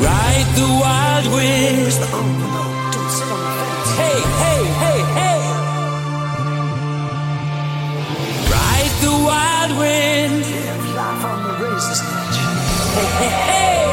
Ride 0.00 0.54
the 0.56 0.68
wild 0.80 1.26
wind. 1.34 2.71
The 9.68 9.74
wild 9.74 9.78
wind. 9.78 10.44
Hey, 12.94 13.06
hey, 13.18 13.32
hey. 13.48 13.86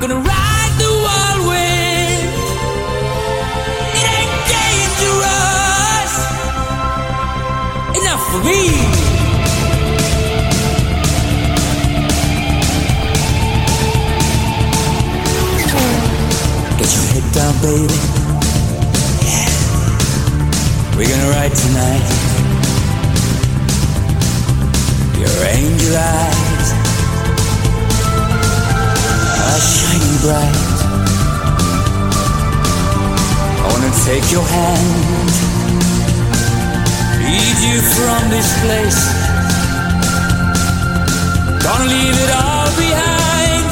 Gonna 0.00 0.16
ride 0.16 0.74
the 0.78 0.90
wild 1.04 1.40
wind. 1.48 2.28
It 3.98 4.06
ain't 4.18 4.34
dangerous. 4.50 6.12
Enough 7.98 8.22
for 8.30 8.40
me. 8.44 8.62
Get 16.78 16.88
your 16.94 17.06
head 17.12 17.26
down, 17.34 17.54
baby. 17.62 17.98
Yeah. 19.24 19.50
We're 20.96 21.08
gonna 21.08 21.30
ride 21.30 21.54
tonight. 21.54 22.27
Your 25.38 25.46
angel 25.46 25.96
eyes 25.96 26.68
are 29.46 29.60
shining 29.70 30.18
bright. 30.24 30.78
I 33.54 33.66
wanna 33.70 33.92
take 34.04 34.26
your 34.32 34.42
hand, 34.42 35.30
lead 37.22 37.58
you 37.68 37.78
from 37.94 38.20
this 38.34 38.50
place. 38.64 39.02
Gonna 41.62 41.86
leave 41.86 42.18
it 42.24 42.30
all 42.34 42.70
behind. 42.82 43.64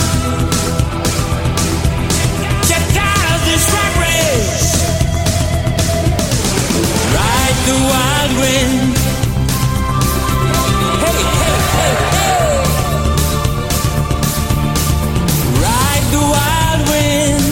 Check 2.70 2.86
out 2.94 3.40
this 3.50 3.64
rat 3.74 3.92
race. 4.06 4.70
Ride 7.16 7.58
the 7.66 7.76
wild 7.90 8.32
wind. 8.38 8.95
Ride 15.62 16.06
the 16.12 16.22
wild 16.32 16.88
wind. 16.88 17.45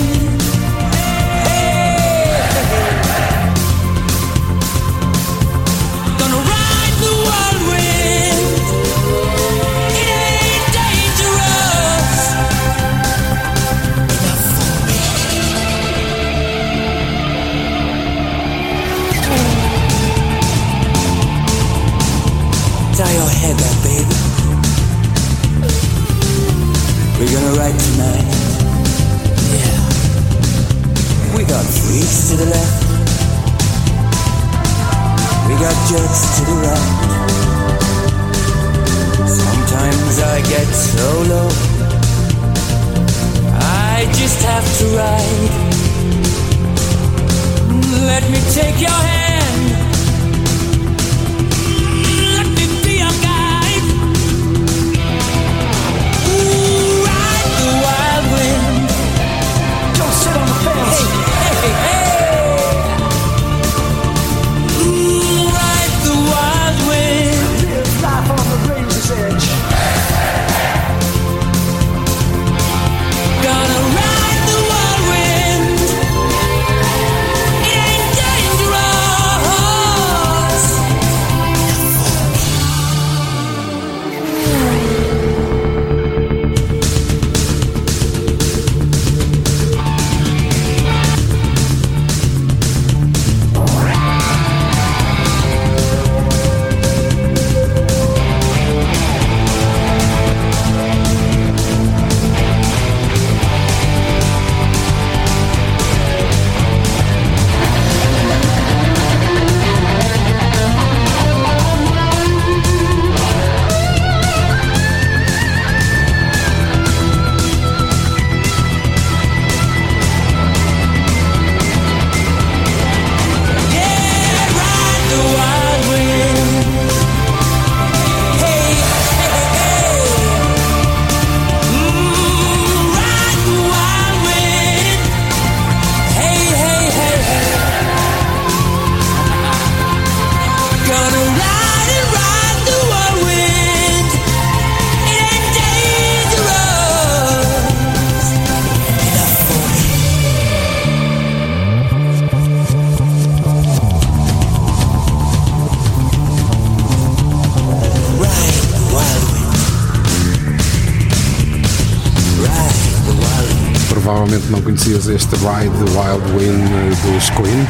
fez 165.04 165.08
este 165.08 165.36
Ride 165.36 165.74
the 165.76 165.90
Wild 165.90 166.24
Wind 166.32 166.70
eh, 166.70 166.90
do 167.02 167.42
Queen, 167.42 167.68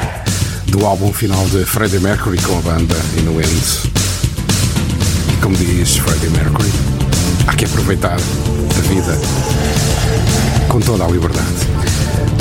do 0.66 0.86
álbum 0.86 1.12
final 1.12 1.44
de 1.46 1.64
Freddie 1.64 1.98
Mercury 1.98 2.38
com 2.38 2.58
a 2.58 2.60
banda 2.60 2.94
In 3.18 3.24
the 3.24 3.30
Wind. 3.30 3.92
E 5.32 5.42
como 5.42 5.56
diz 5.56 5.96
Freddie 5.96 6.30
Mercury, 6.30 6.70
há 7.46 7.54
que 7.54 7.64
aproveitar 7.64 8.16
a 8.16 8.80
vida 8.88 9.18
com 10.68 10.80
toda 10.80 11.04
a 11.04 11.08
liberdade. 11.08 11.48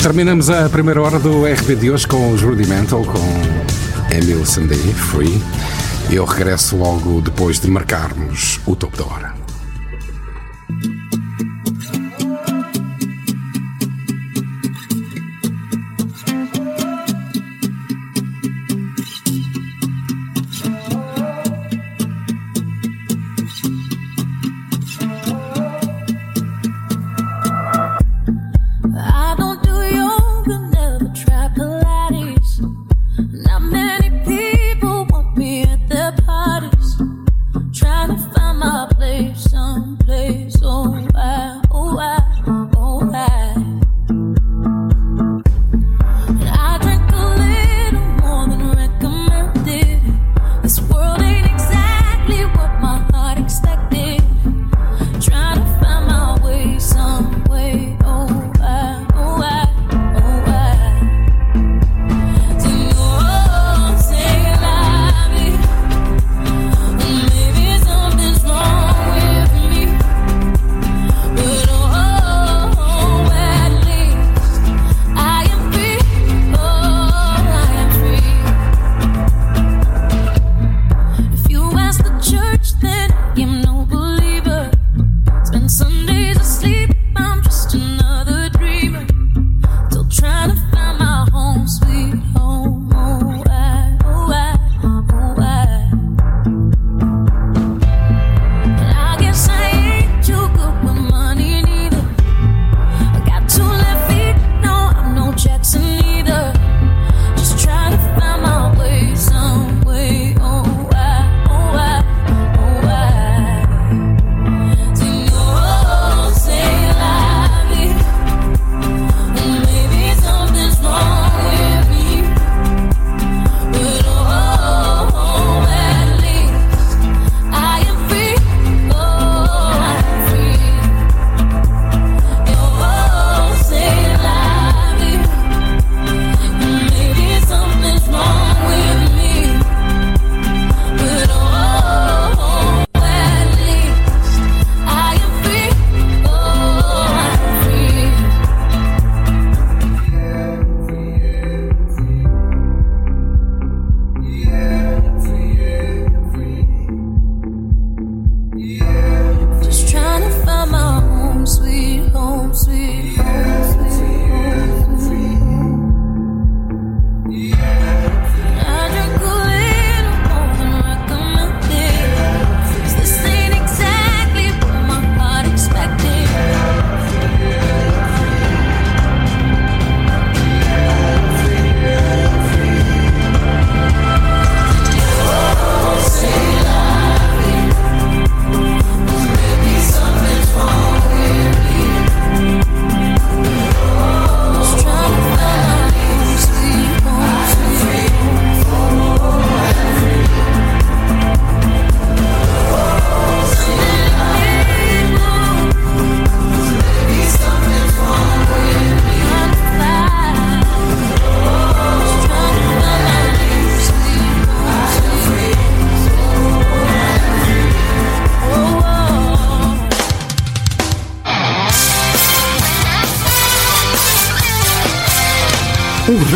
Terminamos 0.02 0.50
a 0.50 0.68
primeira 0.68 1.02
hora 1.02 1.18
do 1.18 1.44
RB 1.44 1.76
de 1.76 1.90
hoje 1.90 2.06
com 2.06 2.32
os 2.32 2.42
Rudimental, 2.42 3.04
com 3.04 4.14
Emil 4.14 4.44
Sunday 4.46 4.78
Free. 4.78 5.42
Eu 6.10 6.24
regresso 6.24 6.76
logo 6.76 7.20
depois 7.20 7.58
de 7.58 7.68
marcarmos 7.68 8.60
o 8.66 8.76
topo 8.76 8.96
da 8.96 9.04
hora. 9.04 9.33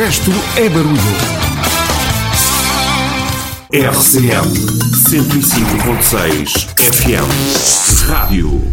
resto 0.09 0.33
é 0.57 0.67
barulho. 0.71 0.97
RCM 3.71 4.55
105.6 4.95 6.67
FM 6.81 8.09
Rádio. 8.09 8.73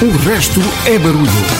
O 0.00 0.28
resto 0.28 0.60
é 0.86 0.96
barulho. 0.96 1.59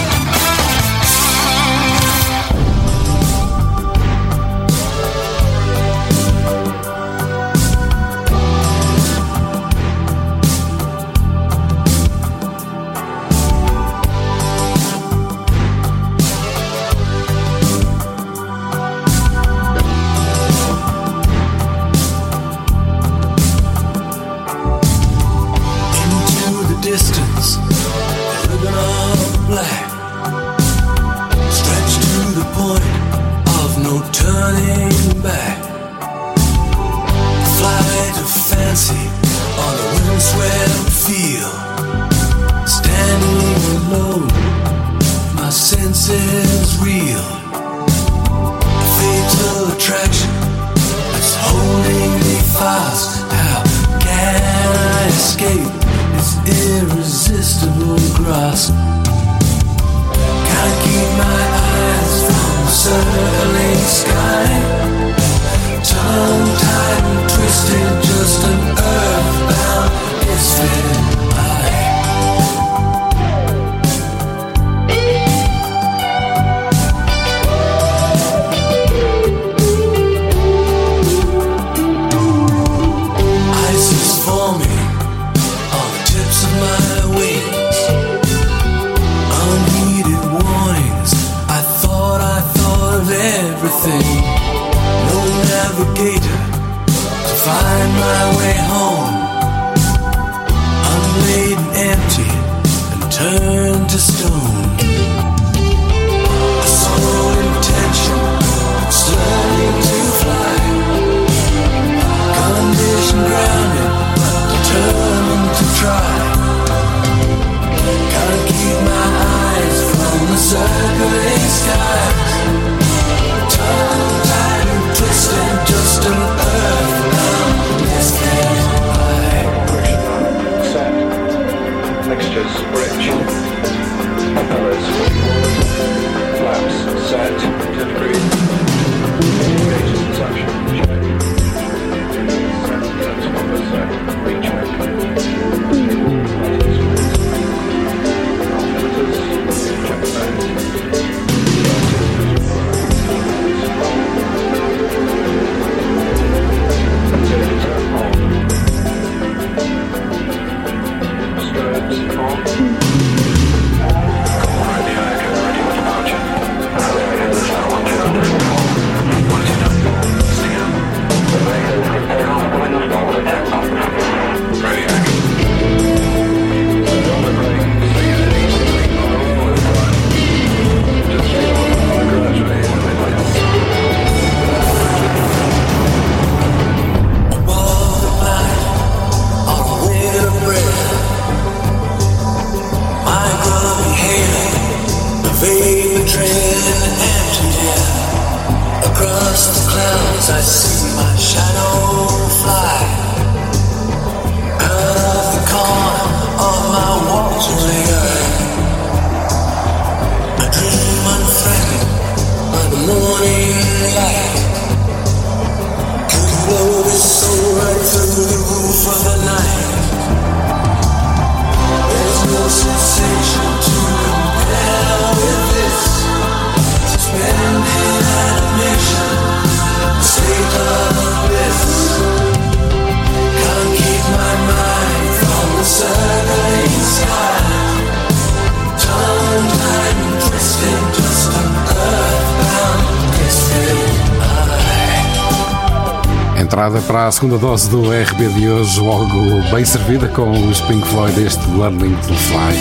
entrada 246.51 246.81
para 246.81 247.07
a 247.07 247.13
segunda 247.13 247.39
dose 247.39 247.71
do 247.71 247.81
RB 247.93 248.29
de 248.31 248.49
hoje, 248.49 248.81
logo 248.81 249.41
bem 249.53 249.65
servida 249.65 250.09
com 250.09 250.33
o 250.33 250.67
Pink 250.67 250.85
Floyd, 250.89 251.25
este 251.25 251.49
Learning 251.53 251.95
to 251.95 252.13
Fly. 252.13 252.57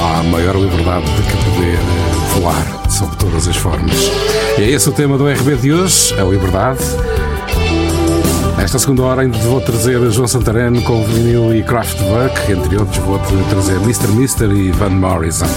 Há 0.00 0.20
a 0.20 0.22
maior 0.22 0.54
liberdade 0.54 1.04
de 1.06 1.22
que 1.22 1.36
poder 1.44 1.78
voar, 2.36 2.88
sob 2.88 3.16
todas 3.16 3.48
as 3.48 3.56
formas. 3.56 3.96
E 4.56 4.62
é 4.62 4.70
esse 4.70 4.88
o 4.88 4.92
tema 4.92 5.18
do 5.18 5.28
RB 5.28 5.56
de 5.56 5.72
hoje, 5.72 6.14
a 6.14 6.22
liberdade. 6.22 6.84
Esta 8.62 8.78
segunda 8.78 9.02
hora 9.02 9.22
ainda 9.22 9.36
vou 9.38 9.60
trazer 9.60 9.98
João 10.12 10.28
Santarano 10.28 10.82
com 10.82 11.02
vinil 11.02 11.52
e 11.52 11.64
Kraftwerk, 11.64 12.52
entre 12.52 12.76
outros 12.76 12.98
vou 12.98 13.18
trazer 13.50 13.74
Mr. 13.78 14.06
Mister 14.12 14.52
e 14.52 14.70
Van 14.70 14.90
Morrison 14.90 15.48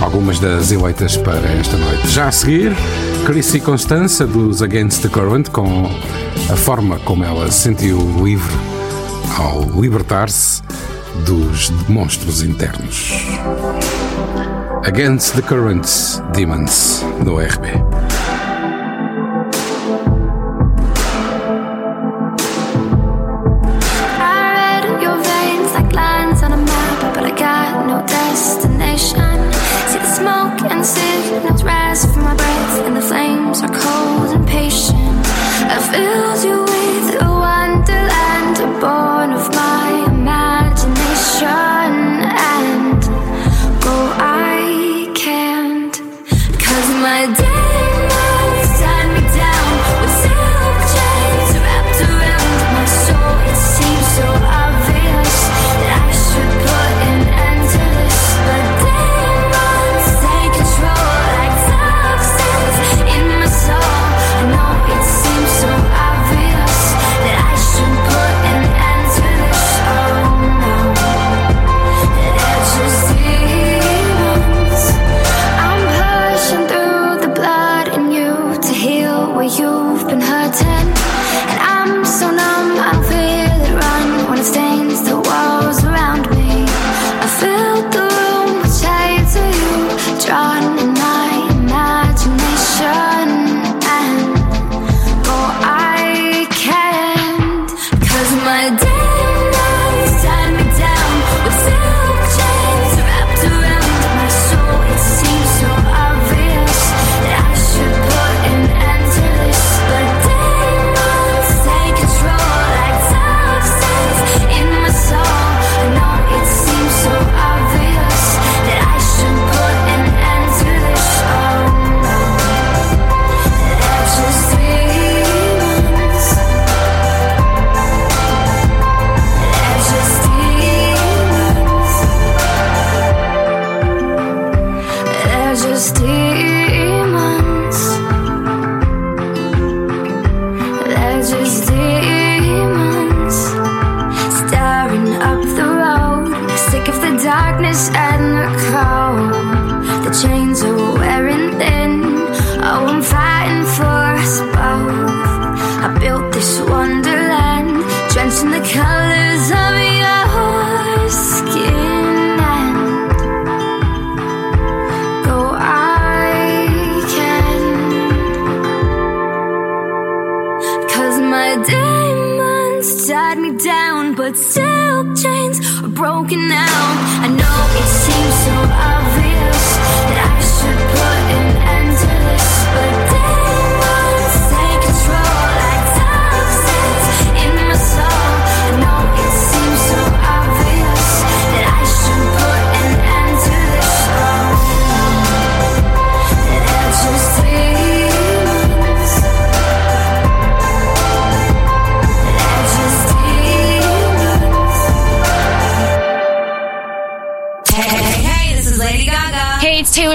algumas 0.00 0.38
das 0.38 0.70
eleitas 0.72 1.16
para 1.16 1.48
esta 1.52 1.76
noite. 1.76 2.08
Já 2.08 2.28
a 2.28 2.32
seguir, 2.32 2.74
Chris 3.24 3.54
e 3.54 3.60
Constança 3.60 4.26
dos 4.26 4.62
Against 4.62 5.02
the 5.02 5.08
Current, 5.08 5.50
com 5.50 5.86
a 6.50 6.56
forma 6.56 6.98
como 7.00 7.24
ela 7.24 7.50
se 7.50 7.60
sentiu 7.60 7.98
livre 8.22 8.54
ao 9.38 9.62
libertar-se 9.80 10.62
dos 11.24 11.70
monstros 11.88 12.42
internos. 12.42 13.12
Against 14.84 15.34
the 15.34 15.42
Current 15.42 15.86
Demons, 16.32 17.04
do 17.24 17.38
RB. 17.38 17.95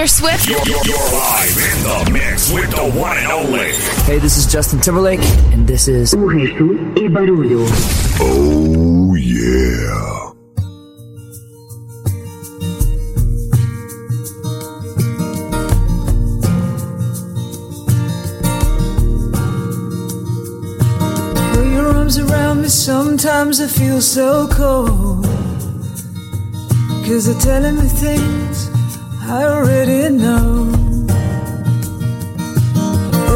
Taylor 0.02 0.08
Swift. 0.08 0.48
You're, 0.48 0.58
you're, 0.66 0.84
you're 0.84 1.12
live 1.12 1.56
in 1.56 1.82
the 1.84 2.10
mix 2.12 2.52
with 2.52 2.70
the 2.70 2.90
one 2.98 3.16
and 3.18 3.30
only. 3.30 3.72
Hey, 4.04 4.18
this 4.18 4.36
is 4.36 4.50
Justin 4.50 4.80
Timberlake, 4.80 5.20
and 5.52 5.64
this 5.66 5.86
is. 5.86 6.12
O 6.14 6.26
resto 6.26 6.74
é 6.96 7.08
barulho. 7.08 7.64
Oh, 8.20 9.14
yeah. 9.14 10.32
Put 21.54 21.66
your 21.66 21.96
arms 21.96 22.18
around 22.18 22.62
me, 22.62 22.68
sometimes 22.68 23.60
I 23.60 23.68
feel 23.68 24.00
so 24.00 24.48
cold. 24.48 25.26
Cause 27.06 27.26
they're 27.26 27.40
telling 27.40 27.76
me 27.76 27.88
things 27.88 28.61
I 29.24 29.44
already 29.44 30.08
know. 30.08 30.68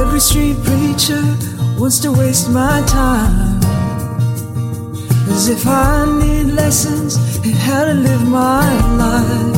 Every 0.00 0.18
street 0.18 0.56
preacher 0.64 1.22
wants 1.78 2.00
to 2.00 2.10
waste 2.10 2.50
my 2.50 2.82
time. 2.88 3.60
As 5.30 5.48
if 5.48 5.64
I 5.66 6.04
need 6.20 6.54
lessons 6.54 7.36
in 7.46 7.52
how 7.52 7.84
to 7.84 7.94
live 7.94 8.28
my 8.28 8.66
life. 8.96 9.56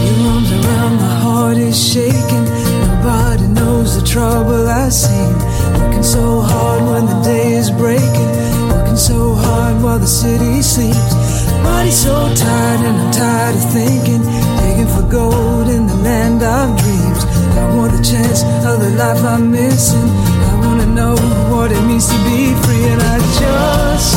Your 0.00 0.28
arms 0.32 0.50
around 0.50 0.96
my 0.96 1.14
heart 1.20 1.56
is 1.58 1.76
shaking. 1.92 2.44
Nobody 2.80 3.48
knows 3.48 4.00
the 4.00 4.06
trouble 4.06 4.66
I've 4.66 4.94
seen. 4.94 5.34
Working 5.78 6.02
so 6.02 6.40
hard 6.40 6.82
when 6.88 7.04
the 7.04 7.20
day 7.22 7.52
is 7.52 7.70
breaking. 7.70 8.30
Working 8.70 8.96
so 8.96 9.34
hard 9.34 9.82
while 9.82 9.98
the 9.98 10.06
city 10.06 10.62
sleeps. 10.62 11.19
Body's 11.62 11.98
so 12.02 12.14
tired 12.34 12.80
and 12.88 12.96
I'm 13.02 13.12
tired 13.12 13.56
of 13.56 13.72
thinking. 13.72 14.22
Digging 14.60 14.90
for 14.94 15.06
gold 15.08 15.68
in 15.68 15.86
the 15.86 15.96
land 15.96 16.42
of 16.42 16.76
dreams. 16.80 17.24
I 17.56 17.76
want 17.76 17.92
the 17.92 18.02
chance 18.02 18.42
of 18.64 18.80
the 18.80 18.90
life 18.96 19.22
I'm 19.24 19.50
missing. 19.50 20.08
I 20.50 20.54
wanna 20.64 20.86
know 20.86 21.14
what 21.52 21.72
it 21.72 21.82
means 21.88 22.06
to 22.08 22.18
be 22.24 22.54
free, 22.62 22.84
and 22.92 23.02
I 23.02 23.18
just 23.42 24.16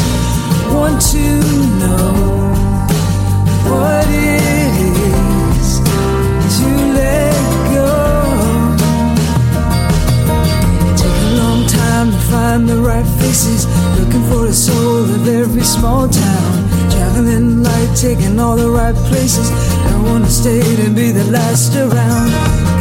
want 0.73 1.01
to 1.13 1.27
know 1.81 2.11
what 3.69 4.05
it 4.07 4.41
is 4.87 5.79
to 6.57 6.67
let 6.99 7.35
go. 7.77 7.91
Take 11.01 11.19
a 11.27 11.31
long 11.41 11.61
time 11.67 12.11
to 12.11 12.19
find 12.31 12.69
the 12.69 12.77
right 12.77 13.07
faces, 13.19 13.67
looking 13.99 14.23
for 14.29 14.47
the 14.47 14.53
soul 14.53 15.03
of 15.03 15.27
every 15.27 15.63
small 15.63 16.07
town. 16.07 16.62
Traveling 17.14 17.61
light, 17.61 17.95
taking 17.95 18.39
all 18.39 18.55
the 18.55 18.68
right 18.68 18.95
places. 19.05 19.47
Don't 19.86 20.03
wanna 20.03 20.30
stay 20.30 20.61
to 20.61 20.89
be 20.89 21.11
the 21.11 21.26
last 21.26 21.76
around. 21.76 22.32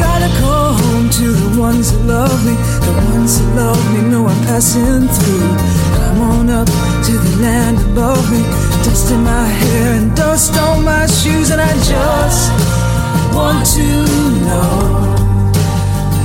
Gotta 0.01 0.30
call 0.41 0.72
home 0.72 1.11
to 1.11 1.26
the 1.33 1.61
ones 1.61 1.93
that 1.93 2.03
love 2.07 2.41
me, 2.47 2.55
the 2.80 2.95
ones 3.12 3.39
that 3.39 3.57
love 3.57 3.93
me 3.93 4.01
know 4.09 4.26
I'm 4.26 4.43
passing 4.47 5.07
through. 5.07 5.53
Come 5.97 6.20
on 6.33 6.49
up 6.49 6.66
to 6.66 7.12
the 7.12 7.43
land 7.43 7.76
above 7.93 8.24
me, 8.33 8.43
dust 8.85 9.12
in 9.12 9.22
my 9.22 9.45
hair 9.45 9.93
and 10.01 10.16
dust 10.16 10.57
on 10.57 10.83
my 10.83 11.05
shoes, 11.05 11.51
and 11.51 11.61
I 11.61 11.74
just 11.85 12.51
want 13.37 13.66
to 13.76 13.87
know 14.49 14.72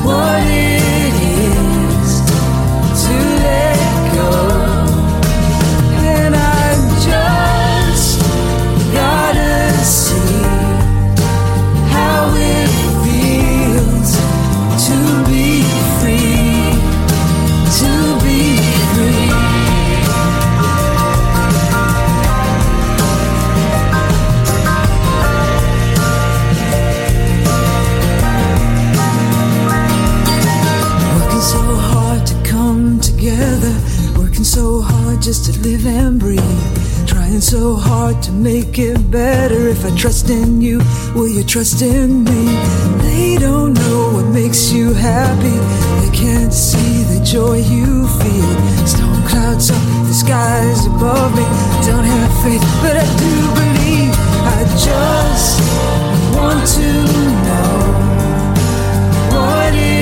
what 0.08 0.43
it 0.47 1.14
is 1.43 2.22
to 3.03 3.16
let 3.43 4.16
go. 4.16 4.57
So 34.58 34.82
hard 34.82 35.21
just 35.21 35.46
to 35.46 35.51
live 35.62 35.86
and 35.86 36.20
breathe. 36.20 36.63
Trying 37.05 37.42
so 37.42 37.75
hard 37.75 38.24
to 38.24 38.32
make 38.32 38.79
it 38.79 39.00
better. 39.12 39.67
If 39.67 39.86
I 39.86 39.96
trust 39.96 40.32
in 40.32 40.62
you, 40.62 40.79
will 41.13 41.28
you 41.28 41.43
trust 41.43 41.84
in 41.84 42.24
me? 42.24 42.43
They 43.05 43.38
don't 43.38 43.74
know 43.75 44.00
what 44.16 44.25
makes 44.34 44.71
you 44.71 44.93
happy. 44.93 45.58
They 46.01 46.12
can't 46.24 46.51
see 46.51 47.04
the 47.13 47.21
joy 47.24 47.58
you 47.75 48.08
feel. 48.20 48.54
Storm 48.93 49.21
clouds 49.29 49.70
up, 49.70 49.84
the 50.09 50.16
skies 50.24 50.88
above 50.88 51.32
me. 51.38 51.46
Don't 51.86 52.08
have 52.16 52.32
faith, 52.43 52.66
but 52.82 52.96
I 53.05 53.08
do 53.25 53.34
believe. 53.62 54.13
I 54.58 54.62
just 54.89 55.62
want 56.36 56.66
to 56.78 56.89
know 57.46 57.75
what 59.38 59.74
is 59.75 59.96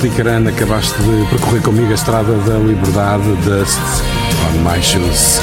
Picarana, 0.00 0.50
acabaste 0.50 0.94
de 1.02 1.26
percorrer 1.28 1.60
comigo 1.60 1.90
a 1.90 1.94
estrada 1.94 2.32
da 2.38 2.56
liberdade, 2.58 3.24
Dust 3.44 3.78
on 4.46 4.58
My 4.62 4.80
Shoes. 4.80 5.40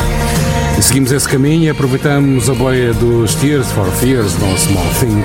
E 0.77 0.81
seguimos 0.81 1.11
esse 1.11 1.27
caminho 1.27 1.65
e 1.65 1.69
aproveitamos 1.69 2.49
a 2.49 2.53
boia 2.53 2.93
dos 2.93 3.35
Tears 3.35 3.69
for 3.71 3.87
Fears, 3.91 4.37
No 4.39 4.57
Small 4.57 4.85
Thing, 4.99 5.23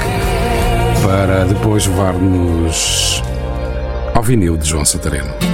para 1.04 1.44
depois 1.44 1.86
levar-nos 1.86 3.22
ao 4.14 4.22
vinil 4.22 4.56
de 4.56 4.68
João 4.68 4.84
Santareno. 4.84 5.49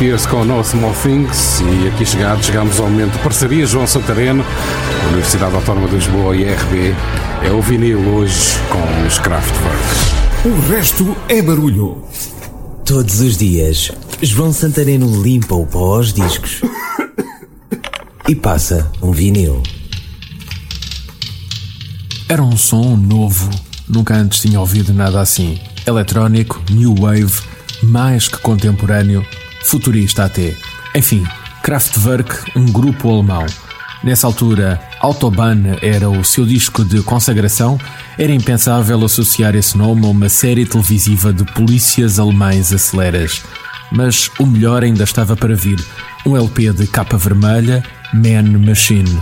Fears 0.00 0.24
com 0.24 0.46
No 0.46 0.64
Small 0.64 0.94
Things 0.94 1.60
e 1.60 1.88
aqui 1.88 2.06
chegados 2.06 2.46
chegamos 2.46 2.80
ao 2.80 2.88
momento 2.88 3.12
de 3.12 3.18
parceria 3.18 3.66
João 3.66 3.86
Santareno, 3.86 4.42
Universidade 5.08 5.54
Autónoma 5.54 5.88
de 5.88 5.96
Lisboa 5.96 6.34
e 6.34 6.42
RB. 6.42 6.94
É 7.44 7.50
o 7.50 7.60
vinil 7.60 7.98
hoje 8.14 8.34
com 8.70 9.06
os 9.06 9.18
Kraftwerk. 9.18 9.78
O 10.46 10.72
resto 10.72 11.14
é 11.28 11.42
barulho. 11.42 12.02
Todos 12.82 13.20
os 13.20 13.36
dias, 13.36 13.92
João 14.22 14.54
Santareno 14.54 15.22
limpa 15.22 15.54
o 15.54 15.66
pó 15.66 15.96
aos 15.96 16.14
discos 16.14 16.62
e 18.26 18.34
passa 18.34 18.90
um 19.02 19.12
vinil. 19.12 19.62
Era 22.26 22.42
um 22.42 22.56
som 22.56 22.96
novo, 22.96 23.50
nunca 23.86 24.16
antes 24.16 24.40
tinha 24.40 24.60
ouvido 24.60 24.94
nada 24.94 25.20
assim. 25.20 25.60
eletrónico, 25.86 26.58
new 26.70 26.94
wave, 26.94 27.42
mais 27.82 28.28
que 28.28 28.38
contemporâneo, 28.38 29.26
futurista 29.62 30.24
até. 30.24 30.56
Enfim, 30.94 31.24
Kraftwerk, 31.62 32.52
um 32.56 32.64
grupo 32.66 33.10
alemão. 33.10 33.46
Nessa 34.02 34.26
altura, 34.26 34.80
Autobahn 34.98 35.76
era 35.82 36.08
o 36.08 36.24
seu 36.24 36.46
disco 36.46 36.82
de 36.84 37.02
consagração, 37.02 37.78
era 38.18 38.32
impensável 38.32 39.04
associar 39.04 39.54
esse 39.54 39.76
nome 39.76 40.06
a 40.06 40.08
uma 40.08 40.28
série 40.30 40.64
televisiva 40.64 41.34
de 41.34 41.44
polícias 41.52 42.18
alemães 42.18 42.72
aceleras. 42.72 43.42
Mas 43.92 44.30
o 44.38 44.46
melhor 44.46 44.82
ainda 44.82 45.04
estava 45.04 45.36
para 45.36 45.54
vir: 45.54 45.78
um 46.24 46.34
LP 46.34 46.72
de 46.72 46.86
capa 46.86 47.18
vermelha, 47.18 47.82
Man 48.14 48.58
Machine. 48.58 49.20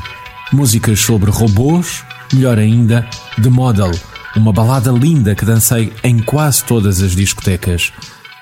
Músicas 0.52 1.00
sobre 1.00 1.30
robôs, 1.30 2.04
melhor 2.32 2.58
ainda, 2.58 3.06
The 3.42 3.50
Model, 3.50 3.90
uma 4.36 4.52
balada 4.52 4.92
linda 4.92 5.34
que 5.34 5.44
dancei 5.44 5.92
em 6.04 6.20
quase 6.20 6.64
todas 6.64 7.02
as 7.02 7.16
discotecas. 7.16 7.92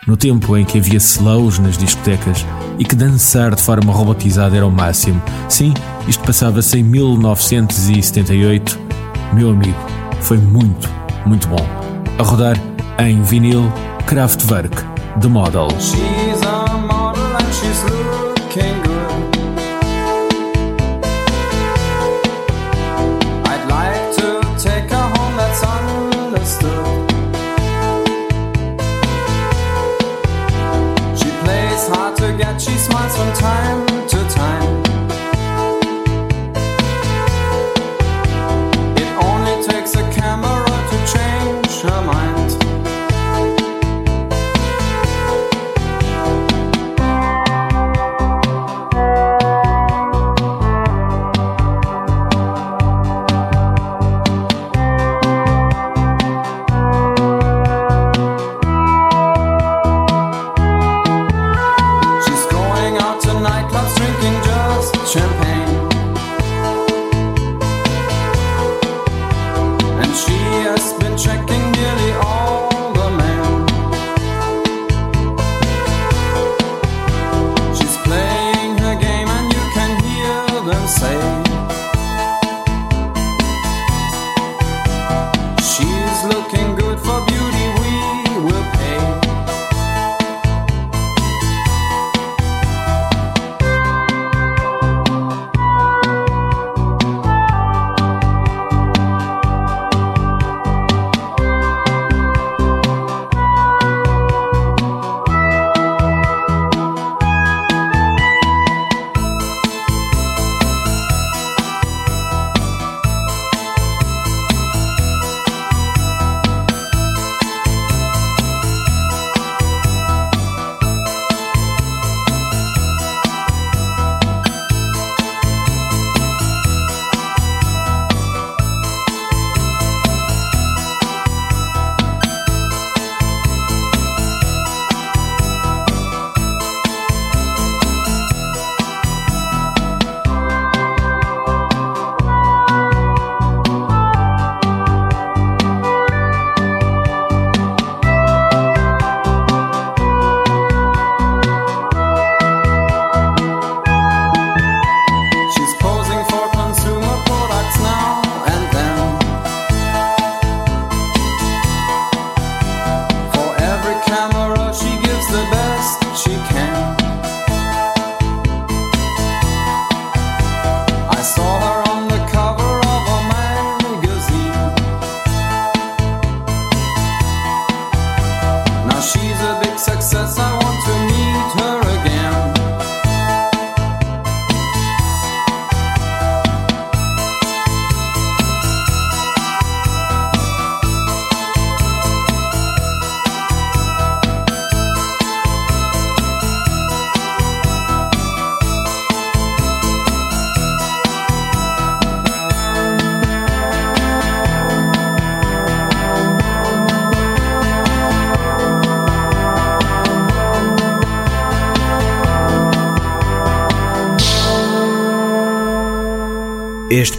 No 0.07 0.17
tempo 0.17 0.57
em 0.57 0.65
que 0.65 0.79
havia 0.79 0.99
slows 0.99 1.59
nas 1.59 1.77
discotecas 1.77 2.47
e 2.79 2.85
que 2.85 2.95
dançar 2.95 3.53
de 3.55 3.61
forma 3.61 3.93
robotizada 3.93 4.57
era 4.57 4.65
o 4.65 4.71
máximo. 4.71 5.21
Sim, 5.49 5.75
isto 6.07 6.23
passava-se 6.23 6.79
em 6.79 6.83
1978. 6.85 8.79
Meu 9.33 9.51
amigo, 9.51 9.79
foi 10.21 10.39
muito, 10.39 10.89
muito 11.27 11.49
bom. 11.49 11.67
A 12.19 12.23
rodar 12.23 12.57
em 13.01 13.21
vinil 13.23 13.65
Kraftwerk, 14.07 14.77
The 15.21 15.27
Model. 15.27 15.67
Time. 33.47 33.86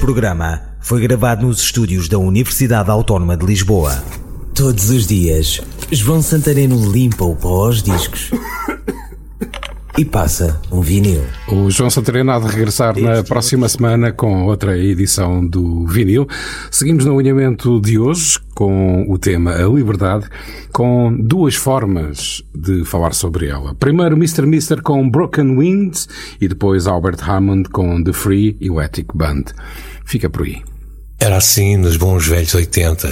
Programa 0.08 0.62
foi 0.80 1.02
gravado 1.02 1.46
nos 1.46 1.60
estúdios 1.60 2.08
da 2.08 2.18
Universidade 2.18 2.90
Autónoma 2.90 3.36
de 3.36 3.46
Lisboa. 3.46 3.92
Todos 4.56 4.90
os 4.90 5.06
dias, 5.06 5.60
João 5.92 6.22
Santareno 6.22 6.90
limpa 6.90 7.26
o 7.26 7.36
pó 7.36 7.66
aos 7.66 7.84
discos 7.84 8.32
e 9.98 10.06
passa 10.06 10.62
um 10.72 10.80
vinil. 10.80 11.22
O 11.50 11.70
João 11.70 11.90
Santareno 11.90 12.32
há 12.32 12.40
de 12.40 12.48
regressar 12.48 12.98
na 12.98 13.22
próxima 13.22 13.68
semana 13.68 14.14
com 14.14 14.46
outra 14.46 14.78
edição 14.78 15.46
do 15.46 15.86
vinil. 15.86 16.26
Seguimos 16.72 17.04
no 17.04 17.20
alinhamento 17.20 17.82
de 17.82 18.00
hoje 18.00 18.40
com 18.56 19.06
o 19.10 19.18
tema 19.18 19.56
A 19.56 19.68
Liberdade, 19.68 20.26
com 20.72 21.14
duas 21.20 21.56
formas 21.56 22.42
de 22.56 22.86
falar 22.86 23.14
sobre 23.14 23.48
ela. 23.48 23.76
Primeiro 23.76 24.16
Mr. 24.16 24.46
Mister 24.46 24.82
com 24.82 25.10
Broken 25.10 25.58
Wings 25.58 26.08
e 26.40 26.48
depois 26.48 26.88
Albert 26.88 27.30
Hammond 27.30 27.68
com 27.68 28.02
The 28.02 28.14
Free 28.14 28.56
e 28.62 28.70
o 28.70 28.82
Ethic 28.82 29.10
Band. 29.14 29.44
Fica 30.08 30.30
por 30.30 30.46
aí. 30.46 30.64
Era 31.20 31.36
assim 31.36 31.76
nos 31.76 31.98
bons 31.98 32.26
velhos 32.26 32.56
80. 32.56 33.10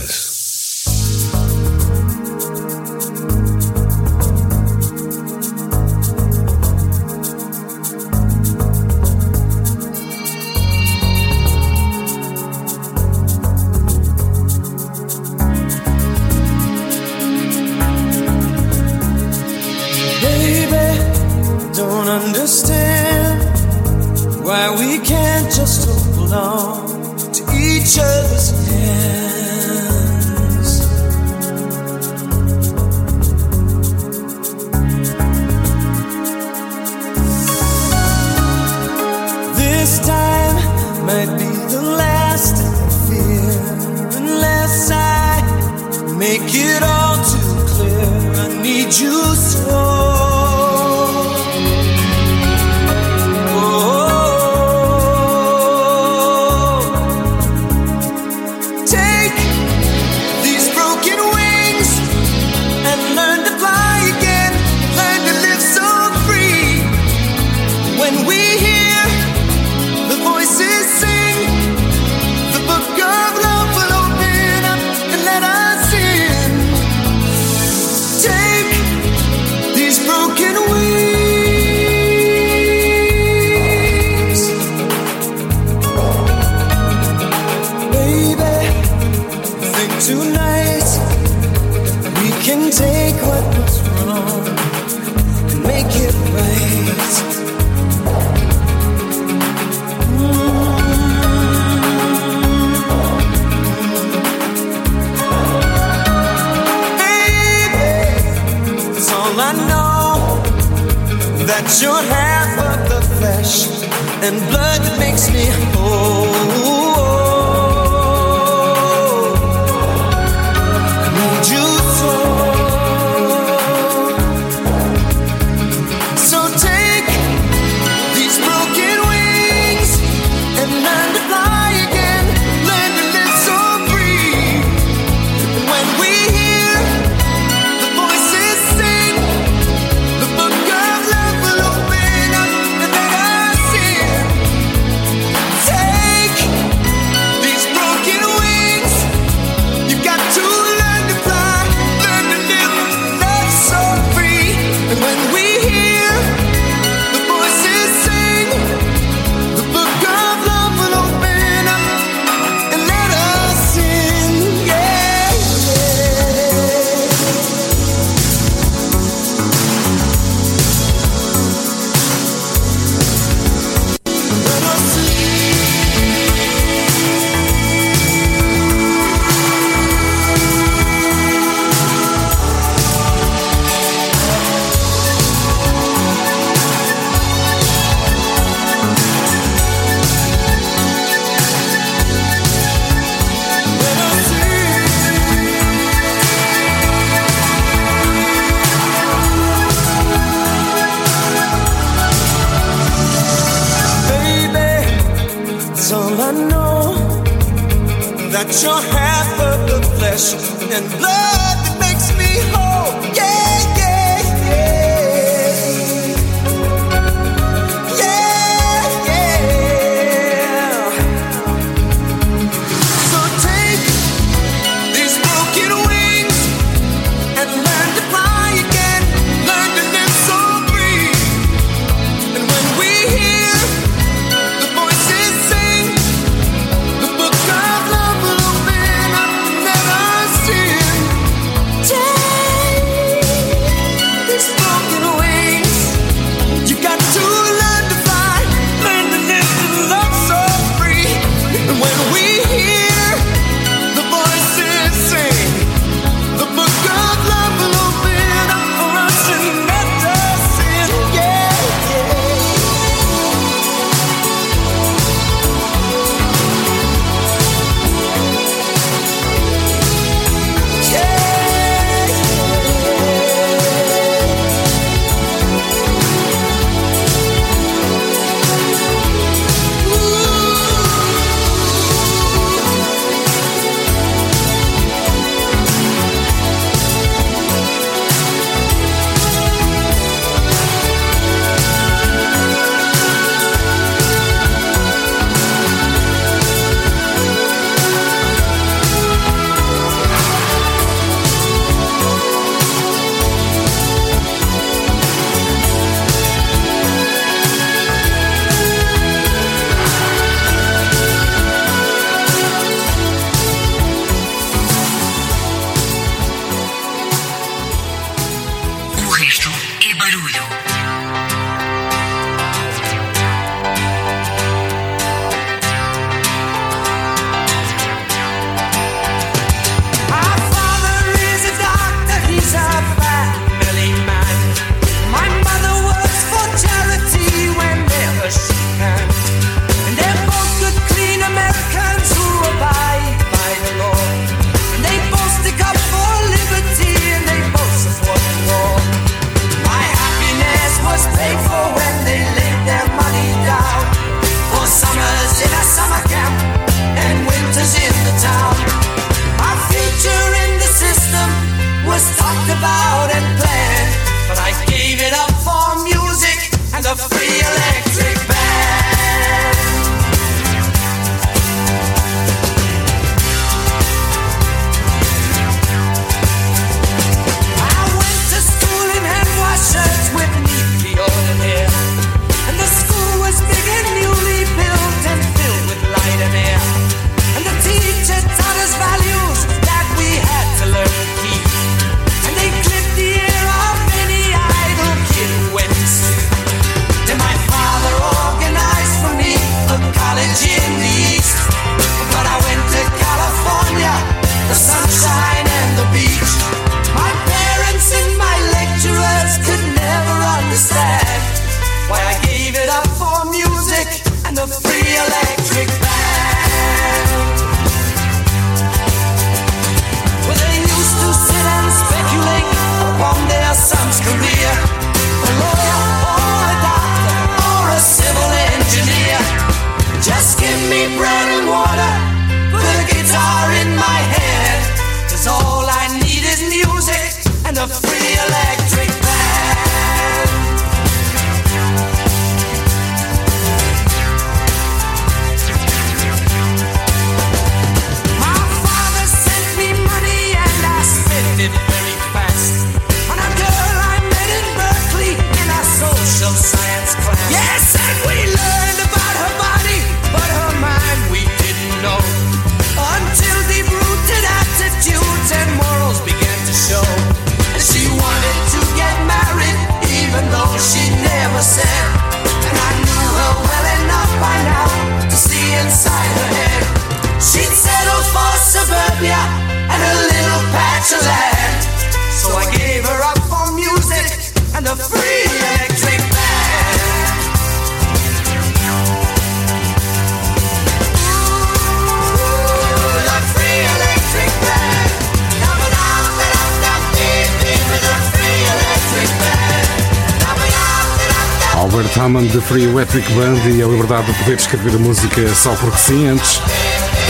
Hammond 502.05 502.31
de 502.31 502.39
Free 502.39 502.65
Electric 502.65 503.11
Band 503.13 503.49
e 503.49 503.63
a 503.63 503.65
liberdade 503.65 504.05
de 504.05 504.13
poder 504.19 504.35
escrever 504.35 504.77
música 504.77 505.27
só 505.33 505.55
porque 505.55 505.77
sim 505.79 506.07
antes. 506.07 506.39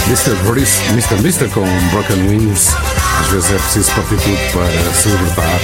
Mr. 0.07 0.33
Brice, 0.49 0.81
Mr. 0.91 1.21
Mister 1.21 1.49
com 1.49 1.65
Broken 1.91 2.29
Wings. 2.29 2.73
Às 3.19 3.27
vezes 3.27 3.51
é 3.51 3.57
preciso 3.57 3.91
partir 3.91 4.15
tudo 4.15 4.37
para 4.53 4.93
se 4.93 5.09
libertar 5.09 5.59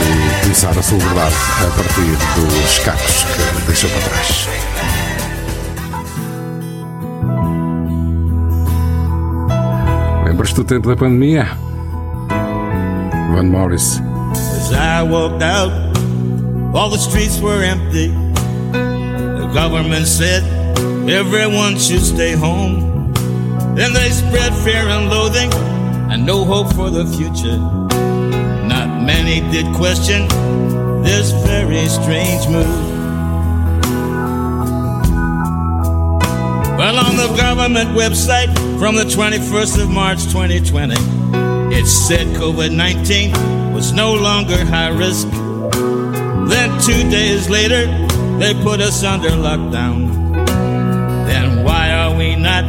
e 0.00 0.42
começar 0.42 0.70
a 0.76 0.82
sua 0.82 0.98
liberdade 0.98 1.34
a 1.60 1.70
partir 1.76 2.10
dos 2.34 2.78
cacos 2.80 3.24
que 3.36 3.66
deixou 3.68 3.88
para 3.90 4.00
trás. 4.00 4.48
Lembras-te 10.24 10.56
do 10.56 10.64
tempo 10.64 10.88
da 10.88 10.96
pandemia? 10.96 11.56
Van 13.32 13.44
Morris. 13.44 14.02
As 14.32 14.72
I 14.72 15.02
walked 15.02 15.40
out, 15.40 15.70
all 16.74 16.90
the 16.90 16.98
streets 16.98 17.40
were 17.40 17.62
empty. 17.62 18.12
Government 19.54 20.06
said 20.06 20.44
everyone 21.10 21.76
should 21.76 22.02
stay 22.02 22.32
home. 22.32 23.12
Then 23.74 23.92
they 23.92 24.10
spread 24.10 24.54
fear 24.62 24.88
and 24.88 25.10
loathing 25.10 25.52
and 26.10 26.24
no 26.24 26.44
hope 26.44 26.72
for 26.74 26.88
the 26.88 27.04
future. 27.04 27.58
Not 27.58 29.02
many 29.02 29.40
did 29.50 29.66
question 29.74 30.28
this 31.02 31.32
very 31.44 31.86
strange 31.88 32.46
move. 32.48 33.00
Well, 36.78 36.96
on 36.96 37.16
the 37.16 37.34
government 37.36 37.90
website 37.90 38.54
from 38.78 38.94
the 38.94 39.04
21st 39.04 39.82
of 39.82 39.90
March 39.90 40.22
2020, 40.26 40.94
it 41.74 41.86
said 41.86 42.26
COVID 42.36 42.74
19 42.74 43.72
was 43.72 43.92
no 43.92 44.14
longer 44.14 44.64
high 44.64 44.88
risk. 44.88 45.28
Then, 46.48 46.80
two 46.80 47.08
days 47.10 47.48
later, 47.50 47.86
they 48.40 48.54
put 48.54 48.80
us 48.80 49.04
under 49.04 49.28
lockdown. 49.28 50.08
Then, 51.26 51.62
why 51.62 51.92
are 51.92 52.16
we 52.16 52.36
not 52.36 52.64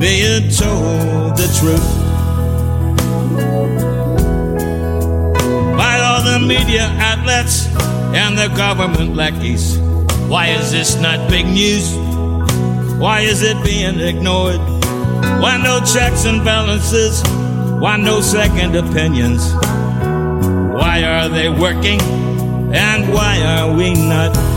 being 0.00 0.50
told 0.50 1.36
the 1.36 1.46
truth? 1.58 1.88
By 5.78 6.00
all 6.00 6.22
the 6.24 6.44
media 6.44 6.88
outlets 6.98 7.68
and 8.12 8.36
the 8.36 8.48
government 8.56 9.14
lackeys. 9.14 9.78
Why 10.26 10.48
is 10.48 10.72
this 10.72 11.00
not 11.00 11.30
big 11.30 11.46
news? 11.46 11.94
Why 12.98 13.20
is 13.20 13.42
it 13.42 13.62
being 13.64 14.00
ignored? 14.00 14.58
Why 15.40 15.60
no 15.62 15.78
checks 15.78 16.24
and 16.24 16.44
balances? 16.44 17.22
Why 17.78 17.96
no 17.96 18.20
second 18.20 18.74
opinions? 18.74 19.52
Why 20.74 21.04
are 21.04 21.28
they 21.28 21.48
working? 21.48 22.00
And 22.74 23.14
why 23.14 23.40
are 23.42 23.72
we 23.72 23.94
not? 23.94 24.47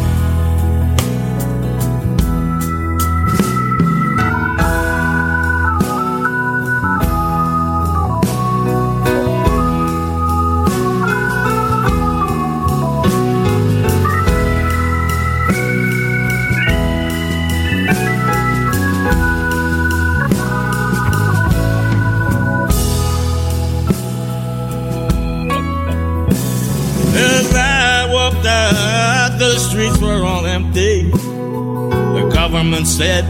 Said 33.02 33.26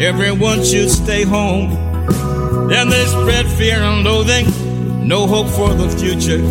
everyone 0.00 0.64
should 0.64 0.90
stay 0.90 1.22
home. 1.22 1.70
Then 2.68 2.88
they 2.88 3.04
spread 3.04 3.46
fear 3.46 3.76
and 3.76 4.02
loathing, 4.02 4.46
no 5.06 5.28
hope 5.28 5.46
for 5.46 5.72
the 5.74 5.88
future. 6.00 6.42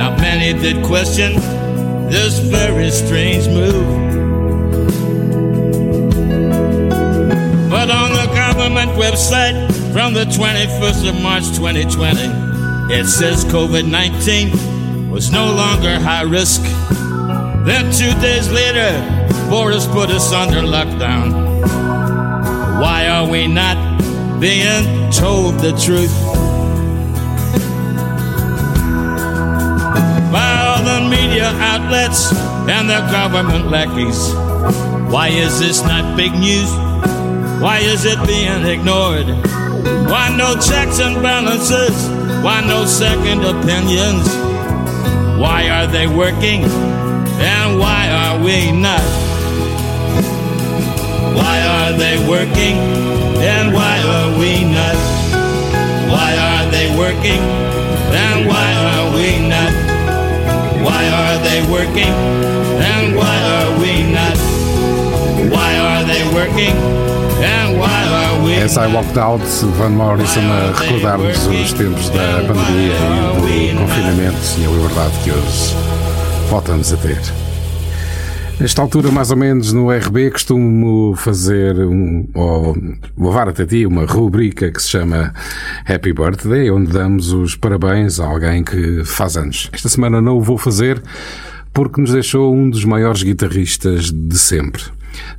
Not 0.00 0.20
many 0.20 0.56
did 0.56 0.84
question 0.84 1.34
this 2.08 2.38
very 2.38 2.88
strange 2.92 3.48
move. 3.48 3.84
But 7.68 7.90
on 7.90 8.10
the 8.20 8.26
government 8.42 8.92
website 8.92 9.56
from 9.92 10.14
the 10.14 10.26
21st 10.26 11.08
of 11.08 11.20
March 11.20 11.46
2020, 11.56 12.94
it 12.94 13.06
says 13.06 13.44
COVID 13.46 13.90
19 13.90 15.10
was 15.10 15.32
no 15.32 15.46
longer 15.46 15.98
high 15.98 16.22
risk. 16.22 16.62
Then 17.66 17.90
two 17.90 18.14
days 18.20 18.48
later, 18.52 19.13
Boris 19.50 19.86
put 19.86 20.10
us 20.10 20.32
under 20.32 20.60
lockdown. 20.60 21.60
Why 22.80 23.06
are 23.08 23.28
we 23.28 23.46
not 23.46 23.76
being 24.40 25.10
told 25.10 25.58
the 25.60 25.72
truth? 25.72 26.12
By 30.32 30.50
all 30.66 30.82
the 30.82 31.08
media 31.08 31.48
outlets 31.72 32.32
and 32.68 32.88
the 32.88 33.00
government 33.12 33.70
lackeys. 33.70 34.32
Why 35.12 35.28
is 35.28 35.60
this 35.60 35.82
not 35.82 36.16
big 36.16 36.32
news? 36.32 36.70
Why 37.62 37.78
is 37.78 38.04
it 38.04 38.18
being 38.26 38.64
ignored? 38.66 39.26
Why 40.10 40.34
no 40.36 40.54
checks 40.54 40.98
and 41.00 41.22
balances? 41.22 42.08
Why 42.42 42.60
no 42.66 42.84
second 42.84 43.44
opinions? 43.44 44.26
Why 45.40 45.68
are 45.70 45.86
they 45.86 46.06
working? 46.06 46.64
And 46.64 47.78
why 47.78 48.08
are 48.10 48.42
we 48.42 48.72
not? 48.72 49.23
Why 51.34 51.56
are 51.74 51.92
they 51.92 52.16
working? 52.28 52.76
And 53.42 53.74
why 53.74 53.96
are 54.14 54.30
we 54.38 54.64
not? 54.64 54.96
Why 56.12 56.30
are 56.48 56.70
they 56.70 56.88
working? 56.96 57.42
And 58.22 58.46
why 58.46 58.68
are 58.90 59.06
we 59.16 59.48
not? 59.48 59.72
Why 60.86 61.02
are 61.20 61.38
they 61.46 61.60
working? 61.70 62.14
And 62.90 63.16
why 63.16 63.36
are 63.54 63.70
we 63.80 63.92
not? 64.12 64.38
Why 65.52 65.70
are 65.78 66.04
they 66.04 66.22
working? 66.32 66.76
And 67.42 67.78
why 67.78 68.00
are 68.20 68.44
we 68.44 68.54
As 68.54 68.78
I 68.78 68.86
Walked 68.86 69.18
Out, 69.18 69.40
Van 69.76 69.92
Morrison 69.92 70.44
a 70.50 70.72
recordar-nos 70.72 71.46
os 71.46 71.72
tempos 71.72 72.08
da 72.10 72.44
pandemia 72.46 72.94
e 73.50 73.72
do 73.72 73.80
confinamento 73.80 74.38
e 74.58 74.64
a 74.64 74.68
liberdade 74.68 75.18
que 75.22 75.30
hoje 75.30 75.74
voltamos 76.48 76.92
a 76.92 76.96
ter. 76.96 77.43
Nesta 78.64 78.80
altura, 78.80 79.10
mais 79.10 79.30
ou 79.30 79.36
menos, 79.36 79.74
no 79.74 79.90
RB, 79.90 80.30
costumo 80.30 81.14
fazer 81.16 81.78
um, 81.80 82.26
ou 82.32 82.74
levar 83.14 83.46
até 83.46 83.66
ti 83.66 83.84
uma 83.84 84.06
rubrica 84.06 84.72
que 84.72 84.80
se 84.80 84.88
chama 84.88 85.34
Happy 85.86 86.14
Birthday, 86.14 86.70
onde 86.70 86.90
damos 86.90 87.30
os 87.30 87.54
parabéns 87.54 88.18
a 88.18 88.24
alguém 88.24 88.64
que 88.64 89.04
faz 89.04 89.36
anos. 89.36 89.68
Esta 89.70 89.90
semana 89.90 90.22
não 90.22 90.38
o 90.38 90.40
vou 90.40 90.56
fazer 90.56 91.02
porque 91.74 92.00
nos 92.00 92.12
deixou 92.12 92.54
um 92.54 92.70
dos 92.70 92.86
maiores 92.86 93.22
guitarristas 93.22 94.10
de 94.10 94.38
sempre, 94.38 94.82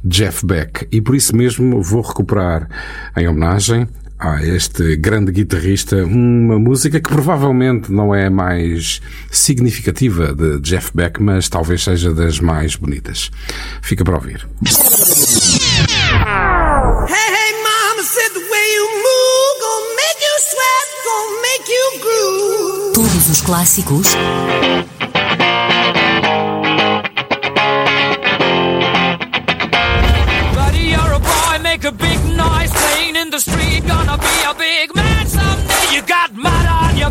Jeff 0.04 0.46
Beck, 0.46 0.88
e 0.92 1.02
por 1.02 1.16
isso 1.16 1.36
mesmo 1.36 1.82
vou 1.82 2.04
recuperar 2.04 2.70
em 3.18 3.28
homenagem 3.28 3.88
a 4.20 4.42
este 4.44 4.96
grande 4.96 5.32
guitarrista 5.32 5.98
uma 6.06 6.58
música 6.58 7.00
que 7.00 7.10
provavelmente 7.10 7.92
não 7.92 8.16
é 8.16 8.28
a 8.28 8.32
mais 8.32 9.02
significativa 9.30 10.34
de 10.34 10.60
Jeff 10.62 10.92
Beck, 10.94 11.22
mas 11.22 11.50
talvez 11.50 11.84
seja 11.84 12.14
das 12.14 12.40
mais 12.40 12.76
bonitas. 12.76 13.30
Fica 13.82 14.04
para 14.04 14.16
ouvir. 14.16 14.48
Hey, 17.08 17.28
hey, 17.30 17.52
mama 17.62 18.04
said 18.04 18.32
the 18.34 18.40
way 18.40 18.76
you 18.76 18.88
move 18.96 19.56
gon' 19.62 19.86
make 19.96 20.20
you 20.22 20.36
sweat, 20.50 20.88
gon' 21.06 21.30
make 21.42 21.70
you 21.70 21.86
groove. 22.02 22.94
Todos 22.94 23.30
os 23.30 23.42
clássicos 23.42 24.16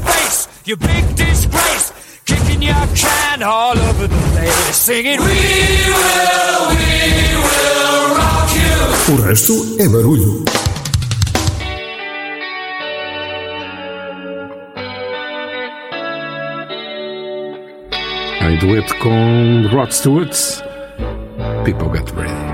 face, 0.05 0.49
you 0.65 0.77
big 0.77 1.05
disgrace. 1.17 1.93
Kicking 2.25 2.63
your 2.63 2.87
can 2.95 3.43
all 3.43 3.79
over 3.79 4.07
the 4.07 4.21
place, 4.33 4.77
singing, 4.77 5.21
We 5.21 5.27
will, 5.27 6.69
we 6.71 7.37
will 7.47 8.17
rock 8.17 8.51
you. 8.57 9.15
O 9.15 9.23
resto 9.23 9.53
é 9.79 9.89
barulho. 9.89 10.45
Em 18.41 18.59
dueto 18.59 18.95
com 18.97 19.67
Rod 19.73 19.91
Stewart, 19.91 20.37
People 21.65 21.91
Get 21.93 22.11
Ready. 22.15 22.54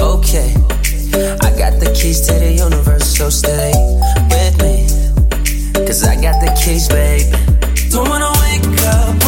okay. 0.00 0.54
I 1.40 1.50
got 1.58 1.80
the 1.80 1.92
keys 1.94 2.26
to 2.26 2.34
the 2.34 2.52
universe, 2.52 3.16
so 3.16 3.30
stay 3.30 3.72
with 4.30 4.54
me. 4.62 4.86
Cause 5.86 6.04
I 6.04 6.14
got 6.20 6.40
the 6.40 6.50
keys, 6.60 6.88
babe. 6.88 7.32
Don't 7.90 8.08
wanna 8.08 8.32
wake 8.40 8.82
up. 8.84 9.27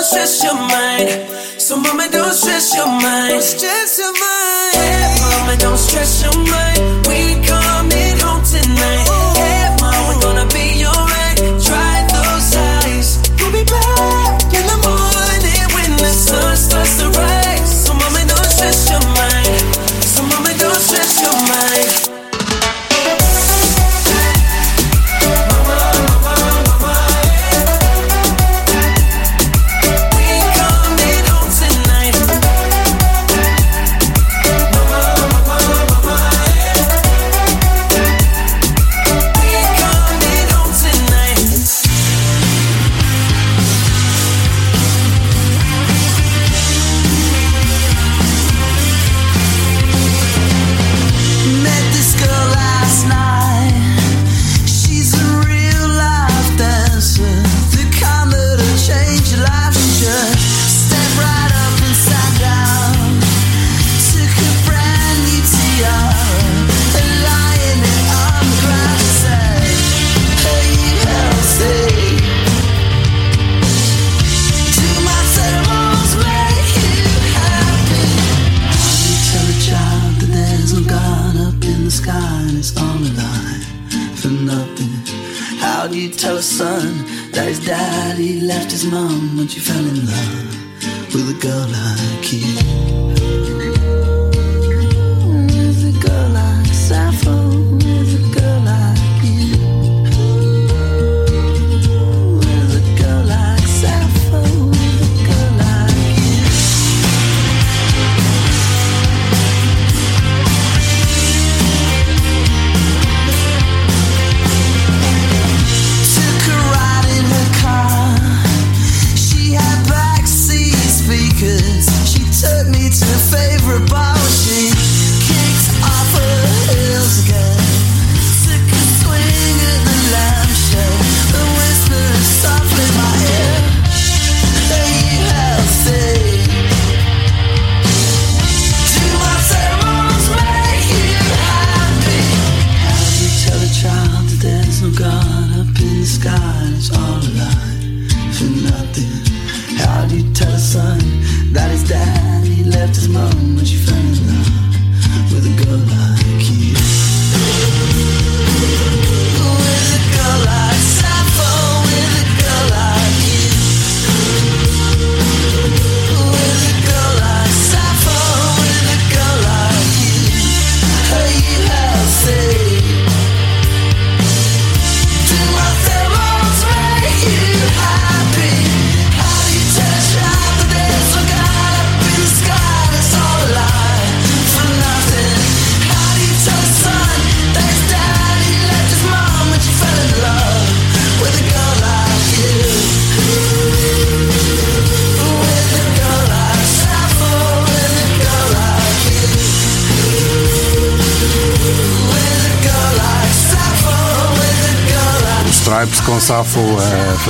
don't 0.00 0.06
stress 0.06 0.42
your 0.42 0.54
mind. 0.54 1.60
So 1.60 1.76
mama, 1.76 2.08
don't 2.10 2.32
stress 2.32 2.74
your 2.74 2.86
mind. 2.86 3.32
Don't 3.32 3.42
stress 3.42 3.98
your 3.98 4.12
mind. 4.12 4.39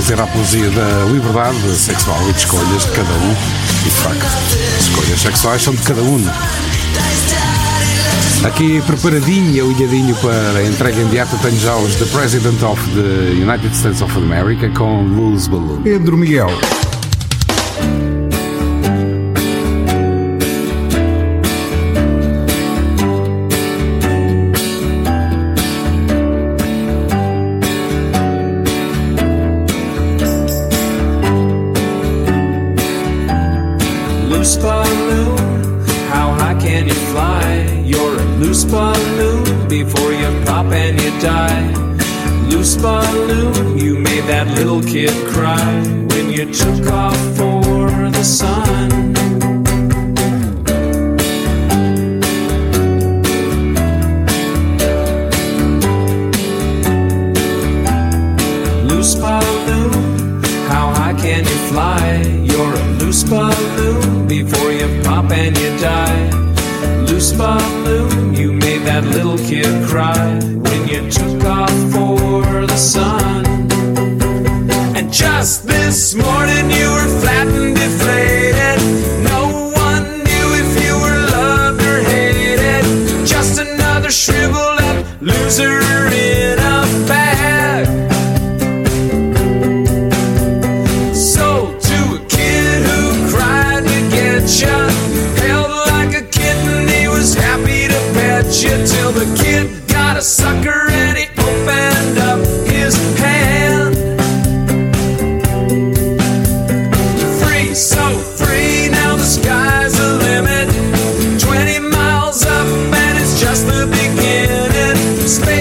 fazer 0.00 0.18
a 0.18 0.24
apologia 0.24 0.70
da 0.70 1.04
liberdade 1.12 1.58
sexual 1.76 2.18
e 2.30 2.32
de 2.32 2.38
escolhas 2.38 2.86
de 2.86 2.90
cada 2.92 3.12
um. 3.12 3.32
E 3.32 3.84
de 3.84 3.90
facto, 3.90 4.24
as 4.24 4.88
escolhas 4.88 5.20
sexuais 5.20 5.62
são 5.62 5.74
de 5.74 5.82
cada 5.82 6.00
um. 6.00 6.24
Aqui 8.42 8.80
preparadinho, 8.86 9.66
olhadinho 9.66 10.16
para 10.16 10.58
a 10.58 10.66
entrega 10.66 11.02
imediata, 11.02 11.36
tenho 11.42 11.58
já 11.58 11.76
os 11.76 11.96
The 11.96 12.06
President 12.06 12.62
of 12.62 12.82
the 12.92 13.42
United 13.42 13.76
States 13.76 14.00
of 14.00 14.16
America 14.16 14.70
com 14.70 15.02
Luz 15.02 15.46
Balloon. 15.46 15.82
Pedro 15.82 16.16
Miguel. 16.16 16.48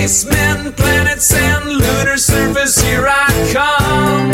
spacemen, 0.08 0.72
planets, 0.74 1.34
and 1.34 1.66
lunar 1.66 2.18
surface. 2.18 2.80
Here 2.80 3.06
I 3.06 3.28
come. 3.52 4.32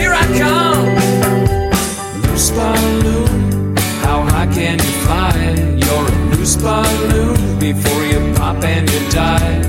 Here 0.00 0.14
I 0.14 0.26
come. 0.38 2.22
Loose 2.22 2.50
balloon, 2.50 3.76
how 4.02 4.22
high 4.22 4.46
can 4.46 4.78
you 4.78 4.92
fly? 5.04 5.34
You're 5.82 6.08
a 6.08 6.36
loose 6.36 6.56
balloon 6.56 7.58
before 7.58 8.04
you 8.06 8.34
pop 8.34 8.64
and 8.64 8.90
you 8.90 9.10
die. 9.10 9.60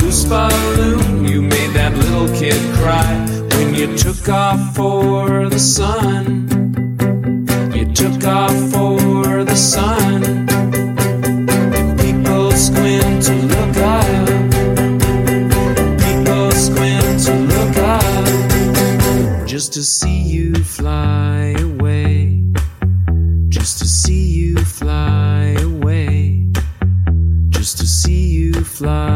Loose 0.00 0.24
balloon, 0.24 1.26
you 1.26 1.42
made 1.42 1.72
that 1.74 1.92
little 1.94 2.28
kid 2.38 2.60
cry 2.76 3.12
when 3.54 3.74
you 3.74 3.98
took 3.98 4.28
off 4.30 4.74
for 4.74 5.50
the 5.50 5.58
sun. 5.58 6.48
You 7.74 7.92
took 7.92 8.24
off 8.24 8.56
for 8.72 9.44
the 9.44 9.56
sun. 9.56 10.49
just 19.60 19.74
to 19.74 19.82
see 19.82 20.22
you 20.22 20.54
fly 20.54 21.54
away, 21.58 22.42
just 23.50 23.78
to 23.78 23.84
see 23.84 24.24
you 24.24 24.56
fly 24.56 25.54
away, 25.60 26.46
just 27.50 27.76
to 27.76 27.86
see 27.86 28.28
you 28.28 28.54
fly. 28.54 29.09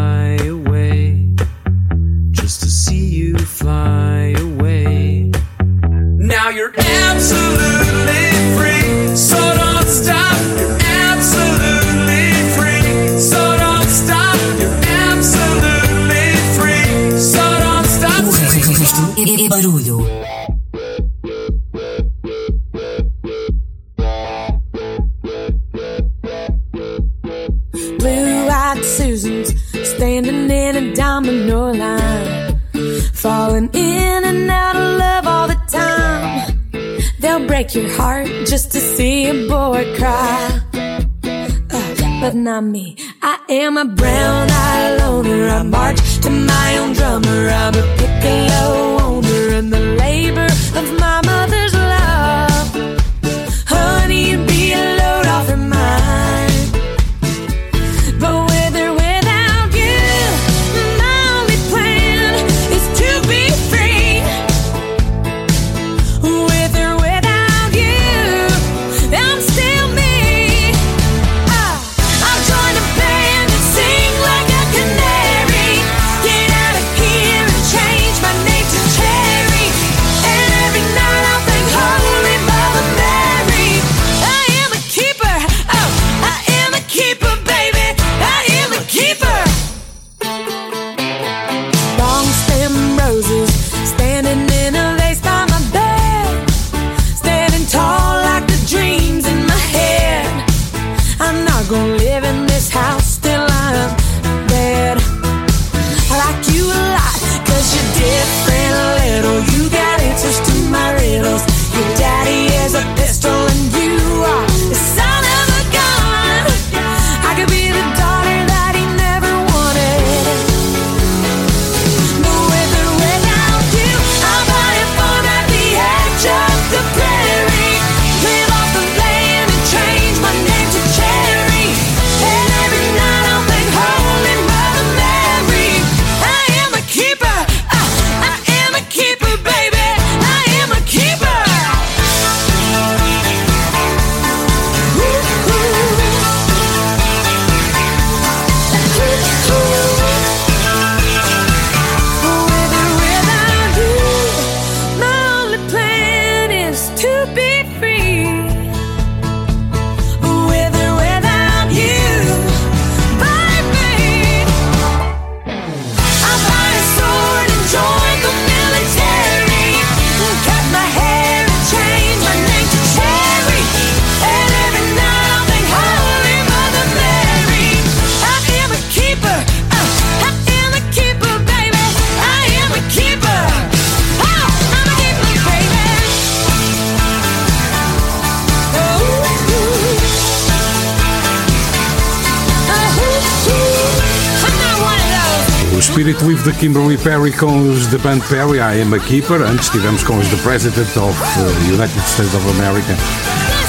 Spirit 196.04 196.22
With 196.22 196.44
the 196.44 196.52
Kimberly 196.52 196.98
Perry 196.98 197.32
com 197.32 197.70
os 197.70 197.86
The 197.86 197.96
Band 197.96 198.20
Perry, 198.28 198.58
I 198.58 198.82
Am 198.82 198.92
a 198.92 198.98
Keeper. 198.98 199.40
Antes 199.40 199.68
estivemos 199.68 200.04
com 200.04 200.18
os 200.18 200.28
The 200.28 200.36
President 200.36 200.94
of 200.98 201.18
uh, 201.18 201.72
United 201.72 201.98
States 202.06 202.34
of 202.34 202.46
America. 202.50 202.94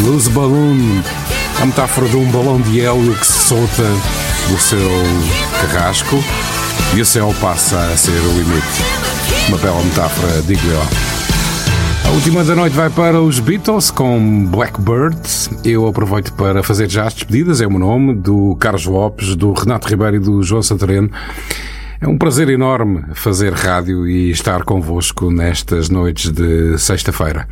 Loose 0.01 0.29
Balloon, 0.31 1.01
a 1.61 1.65
metáfora 1.65 2.09
de 2.09 2.17
um 2.17 2.29
balão 2.29 2.59
de 2.59 2.81
hélio 2.81 3.15
que 3.15 3.25
se 3.25 3.47
solta 3.47 3.83
do 4.49 4.57
seu 4.59 4.77
carrasco 5.61 6.21
e 6.93 6.99
o 6.99 7.05
céu 7.05 7.33
passa 7.39 7.79
a 7.79 7.95
ser 7.95 8.11
o 8.11 8.33
limite. 8.33 8.83
Uma 9.47 9.57
bela 9.57 9.81
metáfora, 9.81 10.41
digo-lhe 10.41 10.73
lá. 10.73 10.87
A 12.03 12.09
última 12.09 12.43
da 12.43 12.53
noite 12.53 12.75
vai 12.75 12.89
para 12.89 13.21
os 13.21 13.39
Beatles 13.39 13.89
com 13.89 14.45
Blackbird. 14.47 15.17
Eu 15.63 15.87
aproveito 15.87 16.33
para 16.33 16.61
fazer 16.61 16.91
já 16.91 17.05
as 17.05 17.13
despedidas, 17.13 17.61
é 17.61 17.67
o 17.67 17.71
meu 17.71 17.79
nome, 17.79 18.13
do 18.13 18.57
Carlos 18.59 18.85
Lopes, 18.85 19.37
do 19.37 19.53
Renato 19.53 19.87
Ribeiro 19.87 20.17
e 20.17 20.19
do 20.19 20.43
João 20.43 20.61
Santareno. 20.61 21.09
É 22.05 22.07
um 22.07 22.19
prazer 22.19 22.49
enorme 22.49 23.03
fazer 23.15 23.51
rádio 23.51 24.07
e 24.07 24.29
estar 24.29 24.61
convosco 24.63 25.31
nestas 25.31 25.89
noites 25.89 26.29
de 26.29 26.77
sexta-feira. 26.77 27.47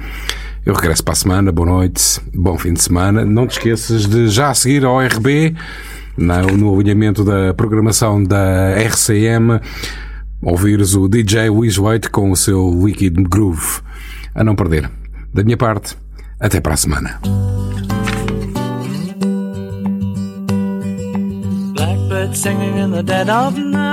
Eu 0.63 0.75
regresso 0.75 1.03
para 1.03 1.13
a 1.13 1.15
semana, 1.15 1.51
boa 1.51 1.67
noite, 1.67 2.21
bom 2.35 2.55
fim 2.55 2.71
de 2.71 2.83
semana. 2.83 3.25
Não 3.25 3.47
te 3.47 3.53
esqueças 3.53 4.05
de 4.05 4.27
já 4.27 4.53
seguir 4.53 4.85
ao 4.85 5.01
RB, 5.01 5.55
no 6.15 6.71
alinhamento 6.71 7.23
da 7.23 7.51
programação 7.55 8.23
da 8.23 8.75
RCM, 8.77 9.59
ouvires 10.39 10.93
o 10.93 11.07
DJ 11.07 11.49
Wiz 11.49 11.79
White 11.79 12.11
com 12.11 12.29
o 12.29 12.35
seu 12.35 12.63
Wicked 12.63 13.23
Groove. 13.23 13.81
A 14.35 14.43
não 14.43 14.55
perder. 14.55 14.87
Da 15.33 15.43
minha 15.43 15.57
parte, 15.57 15.97
até 16.39 16.61
para 16.61 16.75
a 16.75 16.77
semana. 16.77 17.19
Blackbird 21.73 22.37
singing 22.37 22.77
in 22.79 22.91
the 22.91 23.01
dead 23.01 23.29
of 23.31 23.59
night. 23.59 23.92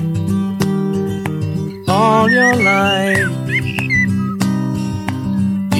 all 2.01 2.29
your 2.29 2.55
life. 2.55 3.31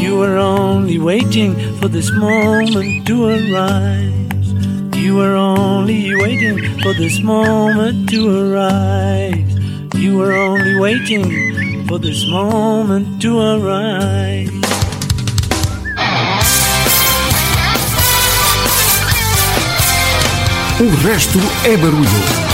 You 0.03 0.17
were 0.21 0.37
only 0.37 0.99
waiting 0.99 1.51
for 1.79 1.87
this 1.87 2.11
moment 2.11 3.07
to 3.07 3.15
arise. 3.25 4.47
You 5.03 5.15
were 5.15 5.35
only 5.35 6.13
waiting 6.23 6.57
for 6.83 6.93
this 6.93 7.19
moment 7.21 8.09
to 8.11 8.19
arise. 8.41 9.51
You 9.95 10.17
were 10.19 10.33
only 10.33 10.75
waiting 10.85 11.87
for 11.87 11.97
this 11.97 12.21
moment 12.27 13.19
to 13.23 13.31
arise. 13.53 14.49
O 20.83 20.85
resto 21.07 21.39
é 21.65 21.77
barulho. 21.77 22.50